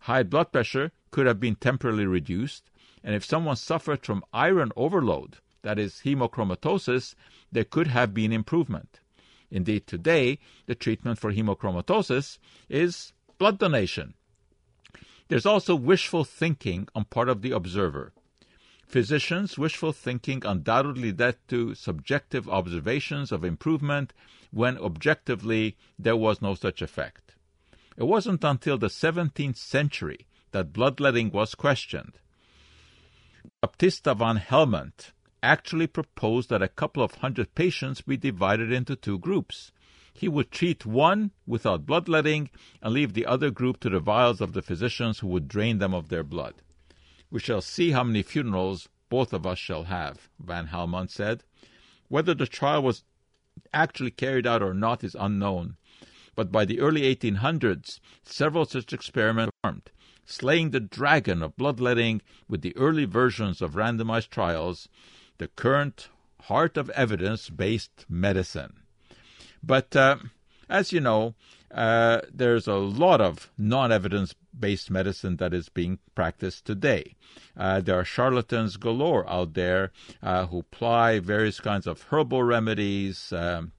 High 0.00 0.22
blood 0.22 0.52
pressure 0.52 0.92
could 1.10 1.26
have 1.26 1.40
been 1.40 1.54
temporarily 1.54 2.04
reduced, 2.04 2.64
and 3.02 3.14
if 3.14 3.24
someone 3.24 3.56
suffered 3.56 4.04
from 4.04 4.22
iron 4.34 4.70
overload, 4.76 5.38
that 5.62 5.78
is, 5.78 6.02
hemochromatosis, 6.04 7.14
there 7.50 7.64
could 7.64 7.86
have 7.86 8.12
been 8.12 8.34
improvement. 8.34 9.00
Indeed, 9.50 9.86
today, 9.86 10.40
the 10.66 10.74
treatment 10.74 11.18
for 11.18 11.32
hemochromatosis 11.32 12.36
is 12.68 13.14
blood 13.38 13.58
donation. 13.58 14.12
There's 15.28 15.46
also 15.46 15.74
wishful 15.74 16.24
thinking 16.24 16.86
on 16.94 17.04
part 17.04 17.30
of 17.30 17.40
the 17.40 17.52
observer. 17.52 18.12
Physicians' 18.90 19.56
wishful 19.56 19.92
thinking 19.92 20.42
undoubtedly 20.44 21.12
led 21.12 21.36
to 21.46 21.76
subjective 21.76 22.48
observations 22.48 23.30
of 23.30 23.44
improvement 23.44 24.12
when 24.50 24.76
objectively 24.78 25.76
there 25.96 26.16
was 26.16 26.42
no 26.42 26.56
such 26.56 26.82
effect. 26.82 27.36
It 27.96 28.02
wasn't 28.02 28.42
until 28.42 28.78
the 28.78 28.88
17th 28.88 29.58
century 29.58 30.26
that 30.50 30.72
bloodletting 30.72 31.30
was 31.30 31.54
questioned. 31.54 32.18
Baptista 33.62 34.12
van 34.12 34.38
Helmont 34.38 35.12
actually 35.40 35.86
proposed 35.86 36.50
that 36.50 36.60
a 36.60 36.66
couple 36.66 37.04
of 37.04 37.14
hundred 37.14 37.54
patients 37.54 38.00
be 38.00 38.16
divided 38.16 38.72
into 38.72 38.96
two 38.96 39.20
groups. 39.20 39.70
He 40.12 40.26
would 40.26 40.50
treat 40.50 40.84
one 40.84 41.30
without 41.46 41.86
bloodletting 41.86 42.50
and 42.82 42.92
leave 42.92 43.12
the 43.12 43.26
other 43.26 43.52
group 43.52 43.78
to 43.80 43.88
the 43.88 44.00
vials 44.00 44.40
of 44.40 44.52
the 44.52 44.62
physicians 44.62 45.20
who 45.20 45.28
would 45.28 45.46
drain 45.46 45.78
them 45.78 45.94
of 45.94 46.08
their 46.08 46.24
blood. 46.24 46.54
We 47.30 47.40
shall 47.40 47.60
see 47.60 47.92
how 47.92 48.04
many 48.04 48.22
funerals 48.22 48.88
both 49.08 49.32
of 49.32 49.46
us 49.46 49.58
shall 49.58 49.84
have, 49.84 50.28
Van 50.38 50.68
Helmont 50.68 51.10
said. 51.10 51.44
Whether 52.08 52.34
the 52.34 52.46
trial 52.46 52.82
was 52.82 53.04
actually 53.72 54.10
carried 54.10 54.46
out 54.46 54.62
or 54.62 54.74
not 54.74 55.04
is 55.04 55.16
unknown. 55.18 55.76
But 56.34 56.52
by 56.52 56.64
the 56.64 56.80
early 56.80 57.02
1800s, 57.14 58.00
several 58.24 58.64
such 58.64 58.92
experiments 58.92 59.52
were 59.62 59.70
performed, 59.70 59.90
slaying 60.24 60.70
the 60.70 60.80
dragon 60.80 61.42
of 61.42 61.56
bloodletting 61.56 62.22
with 62.48 62.62
the 62.62 62.76
early 62.76 63.04
versions 63.04 63.60
of 63.60 63.74
randomized 63.74 64.30
trials, 64.30 64.88
the 65.38 65.48
current 65.48 66.08
heart 66.42 66.76
of 66.76 66.90
evidence 66.90 67.50
based 67.50 68.06
medicine. 68.08 68.80
But 69.62 69.94
uh, 69.94 70.18
as 70.68 70.92
you 70.92 71.00
know, 71.00 71.34
uh, 71.72 72.20
there's 72.32 72.66
a 72.66 72.74
lot 72.74 73.20
of 73.20 73.50
non 73.56 73.92
evidence 73.92 74.34
based 74.58 74.90
medicine 74.90 75.36
that 75.36 75.54
is 75.54 75.68
being 75.68 75.98
practiced 76.14 76.64
today. 76.64 77.14
Uh, 77.56 77.80
there 77.80 77.98
are 77.98 78.04
charlatans 78.04 78.76
galore 78.76 79.28
out 79.28 79.54
there 79.54 79.92
uh, 80.22 80.46
who 80.46 80.62
ply 80.64 81.20
various 81.20 81.60
kinds 81.60 81.86
of 81.86 82.02
herbal 82.10 82.42
remedies. 82.42 83.32
Um, 83.32 83.72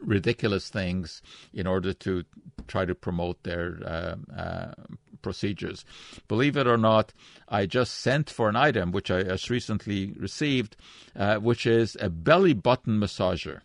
ridiculous 0.00 0.68
things 0.68 1.20
in 1.52 1.66
order 1.66 1.92
to 1.92 2.24
try 2.68 2.84
to 2.84 2.94
promote 2.94 3.42
their 3.42 3.80
uh, 3.84 4.14
uh, 4.34 4.72
procedures. 5.20 5.84
Believe 6.28 6.56
it 6.56 6.66
or 6.66 6.76
not, 6.76 7.12
I 7.48 7.66
just 7.66 7.94
sent 7.94 8.30
for 8.30 8.48
an 8.48 8.56
item 8.56 8.92
which 8.92 9.10
I 9.10 9.24
just 9.24 9.50
recently 9.50 10.12
received, 10.12 10.76
uh, 11.16 11.36
which 11.36 11.66
is 11.66 11.96
a 12.00 12.08
belly 12.08 12.54
button 12.54 13.00
massager 13.00 13.60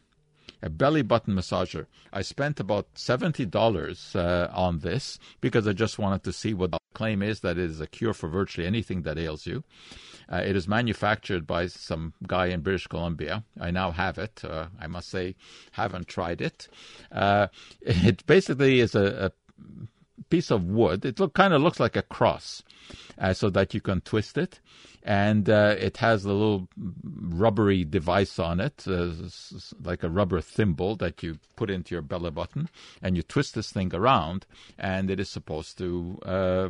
a 0.65 0.69
belly 0.69 1.03
button 1.03 1.35
massager. 1.35 1.85
I 2.11 2.23
spent 2.23 2.59
about 2.59 2.91
$70 2.95 4.15
uh, 4.15 4.49
on 4.51 4.79
this 4.79 5.19
because 5.39 5.67
I 5.67 5.73
just 5.73 5.99
wanted 5.99 6.23
to 6.23 6.33
see 6.33 6.55
what 6.55 6.71
the 6.71 6.79
claim 6.95 7.21
is 7.21 7.41
that 7.41 7.59
it 7.59 7.69
is 7.69 7.79
a 7.79 7.87
cure 7.87 8.13
for 8.13 8.27
virtually 8.27 8.65
anything 8.65 9.03
that 9.03 9.19
ails 9.19 9.45
you. 9.45 9.63
Uh, 10.27 10.37
it 10.37 10.55
is 10.55 10.67
manufactured 10.67 11.45
by 11.45 11.67
some 11.67 12.13
guy 12.27 12.47
in 12.47 12.61
British 12.61 12.87
Columbia. 12.87 13.43
I 13.59 13.69
now 13.69 13.91
have 13.91 14.17
it. 14.17 14.41
Uh, 14.43 14.67
I 14.79 14.87
must 14.87 15.09
say, 15.09 15.35
haven't 15.73 16.07
tried 16.07 16.41
it. 16.41 16.67
Uh, 17.11 17.47
it 17.81 18.25
basically 18.25 18.79
is 18.79 18.95
a, 18.95 19.31
a 19.31 19.83
piece 20.29 20.49
of 20.49 20.63
wood. 20.63 21.05
It 21.05 21.19
look 21.19 21.35
kind 21.35 21.53
of 21.53 21.61
looks 21.61 21.79
like 21.79 21.95
a 21.95 22.01
cross, 22.01 22.63
uh, 23.19 23.33
so 23.33 23.51
that 23.51 23.75
you 23.75 23.81
can 23.81 24.01
twist 24.01 24.35
it, 24.35 24.59
and 25.05 25.47
uh, 25.47 25.75
it 25.77 25.97
has 25.97 26.25
a 26.25 26.33
little 26.33 26.67
rubbery 27.03 27.85
device 27.85 28.39
on 28.39 28.59
it, 28.59 28.83
uh, 28.87 29.11
like 29.83 30.01
a 30.01 30.09
rubber 30.09 30.41
thimble 30.41 30.95
that 30.95 31.21
you 31.21 31.37
put 31.55 31.69
into 31.69 31.93
your 31.93 32.01
belly 32.01 32.31
button, 32.31 32.67
and 33.03 33.15
you 33.15 33.21
twist 33.21 33.53
this 33.53 33.71
thing 33.71 33.93
around, 33.93 34.47
and 34.77 35.09
it 35.09 35.19
is 35.19 35.29
supposed 35.29 35.77
to. 35.77 36.19
Uh, 36.25 36.69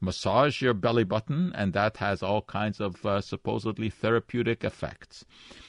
massage 0.00 0.62
your 0.62 0.74
belly 0.74 1.02
button, 1.02 1.52
and 1.56 1.72
that 1.72 1.96
has 1.96 2.22
all 2.22 2.42
kinds 2.42 2.80
of 2.80 3.04
uh, 3.04 3.20
supposedly 3.20 3.90
therapeutic 3.90 4.62
effects. 4.62 5.24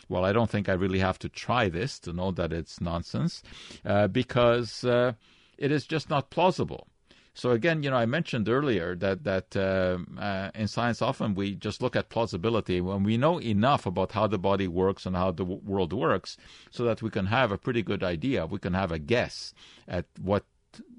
Well, 0.08 0.24
I 0.24 0.34
don't 0.34 0.52
think 0.52 0.70
I 0.70 0.74
really 0.74 1.00
have 1.00 1.18
to 1.20 1.30
try 1.30 1.68
this 1.68 1.98
to 2.02 2.14
know 2.14 2.30
that 2.34 2.54
it's 2.54 2.80
nonsense, 2.80 3.42
uh, 3.84 4.08
because 4.08 4.86
it 4.86 5.72
is 5.72 5.88
just 5.88 6.12
not 6.12 6.30
plausible. 6.30 6.86
So 7.34 7.52
again, 7.52 7.84
you 7.84 7.90
know, 7.90 7.96
I 7.96 8.06
mentioned 8.06 8.50
earlier 8.50 8.96
that 8.96 9.24
that 9.24 9.56
uh, 9.56 10.00
uh, 10.20 10.52
in 10.56 10.68
science 10.68 11.02
often 11.02 11.36
we 11.36 11.56
just 11.56 11.82
look 11.82 11.96
at 11.96 12.10
plausibility 12.10 12.82
when 12.82 13.04
we 13.04 13.18
know 13.18 13.40
enough 13.40 13.86
about 13.86 14.12
how 14.12 14.28
the 14.28 14.38
body 14.40 14.68
works 14.68 15.06
and 15.06 15.16
how 15.16 15.32
the 15.32 15.44
w- 15.44 15.62
world 15.64 15.94
works, 15.94 16.38
so 16.70 16.84
that 16.84 17.02
we 17.02 17.10
can 17.10 17.28
have 17.28 17.52
a 17.52 17.58
pretty 17.58 17.82
good 17.82 18.04
idea. 18.04 18.46
We 18.46 18.60
can 18.60 18.74
have 18.74 18.92
a 18.92 19.00
guess 19.00 19.54
at 19.88 20.06
what 20.20 20.44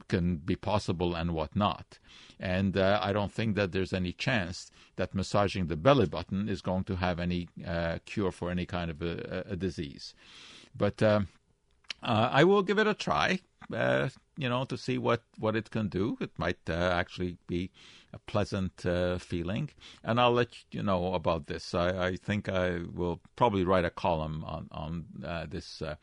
can 0.08 0.36
be 0.36 0.56
possible 0.56 1.14
and 1.14 1.32
what 1.32 1.54
not. 1.54 1.98
And 2.38 2.76
uh, 2.76 2.98
I 3.02 3.12
don't 3.12 3.32
think 3.32 3.54
that 3.56 3.72
there's 3.72 3.92
any 3.92 4.12
chance 4.12 4.70
that 4.96 5.14
massaging 5.14 5.66
the 5.66 5.76
belly 5.76 6.06
button 6.06 6.48
is 6.48 6.62
going 6.62 6.84
to 6.84 6.96
have 6.96 7.20
any 7.20 7.48
uh, 7.66 7.98
cure 8.06 8.32
for 8.32 8.50
any 8.50 8.66
kind 8.66 8.90
of 8.90 9.02
a, 9.02 9.44
a 9.50 9.56
disease. 9.56 10.14
But 10.76 11.02
uh, 11.02 11.20
uh, 12.02 12.28
I 12.32 12.44
will 12.44 12.62
give 12.62 12.78
it 12.78 12.86
a 12.86 12.94
try 12.94 13.40
uh, 13.74 14.08
you 14.36 14.48
know, 14.48 14.64
to 14.64 14.76
see 14.76 14.98
what, 14.98 15.22
what 15.38 15.56
it 15.56 15.70
can 15.70 15.88
do. 15.88 16.16
It 16.20 16.30
might 16.38 16.58
uh, 16.68 16.72
actually 16.72 17.36
be 17.46 17.70
a 18.12 18.18
pleasant 18.18 18.84
uh, 18.84 19.18
feeling, 19.18 19.70
and 20.02 20.20
I'll 20.20 20.32
let 20.32 20.48
you 20.72 20.82
know 20.82 21.14
about 21.14 21.46
this. 21.46 21.74
I, 21.74 22.08
I, 22.08 22.16
think 22.16 22.48
I 22.48 22.80
will 22.92 23.20
probably 23.36 23.64
write 23.64 23.84
a 23.84 23.90
column 23.90 24.44
on 24.44 24.68
on 24.72 25.04
uh, 25.24 25.46
this 25.48 25.80
uh, 25.80 25.94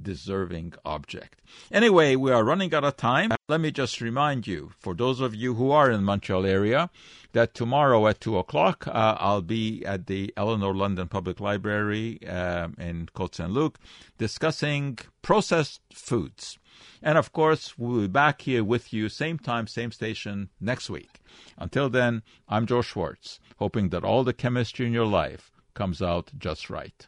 deserving 0.00 0.74
object. 0.84 1.40
Anyway, 1.70 2.16
we 2.16 2.30
are 2.30 2.44
running 2.44 2.74
out 2.74 2.84
of 2.84 2.96
time. 2.96 3.32
Let 3.48 3.60
me 3.60 3.70
just 3.70 4.00
remind 4.00 4.46
you, 4.46 4.72
for 4.78 4.94
those 4.94 5.20
of 5.20 5.34
you 5.34 5.54
who 5.54 5.70
are 5.70 5.90
in 5.90 5.96
the 5.96 6.02
Montreal 6.02 6.46
area, 6.46 6.90
that 7.32 7.54
tomorrow 7.54 8.06
at 8.06 8.20
2 8.20 8.38
o'clock 8.38 8.86
uh, 8.86 9.16
I'll 9.18 9.42
be 9.42 9.84
at 9.84 10.06
the 10.06 10.32
Eleanor 10.36 10.74
London 10.74 11.08
Public 11.08 11.40
Library 11.40 12.18
uh, 12.26 12.68
in 12.78 13.08
Côte 13.14 13.34
Saint 13.34 13.50
Luc 13.50 13.78
discussing 14.18 14.98
processed 15.22 15.80
foods. 15.92 16.58
And 17.02 17.18
of 17.18 17.32
course, 17.32 17.78
we'll 17.78 18.02
be 18.02 18.06
back 18.08 18.42
here 18.42 18.64
with 18.64 18.92
you, 18.92 19.08
same 19.08 19.38
time, 19.38 19.66
same 19.66 19.92
station, 19.92 20.50
next 20.60 20.90
week. 20.90 21.20
Until 21.58 21.88
then, 21.88 22.22
I'm 22.48 22.66
Joe 22.66 22.82
Schwartz, 22.82 23.40
hoping 23.58 23.90
that 23.90 24.04
all 24.04 24.24
the 24.24 24.32
chemistry 24.32 24.86
in 24.86 24.92
your 24.92 25.06
life 25.06 25.52
comes 25.74 26.02
out 26.02 26.30
just 26.38 26.70
right. 26.70 27.06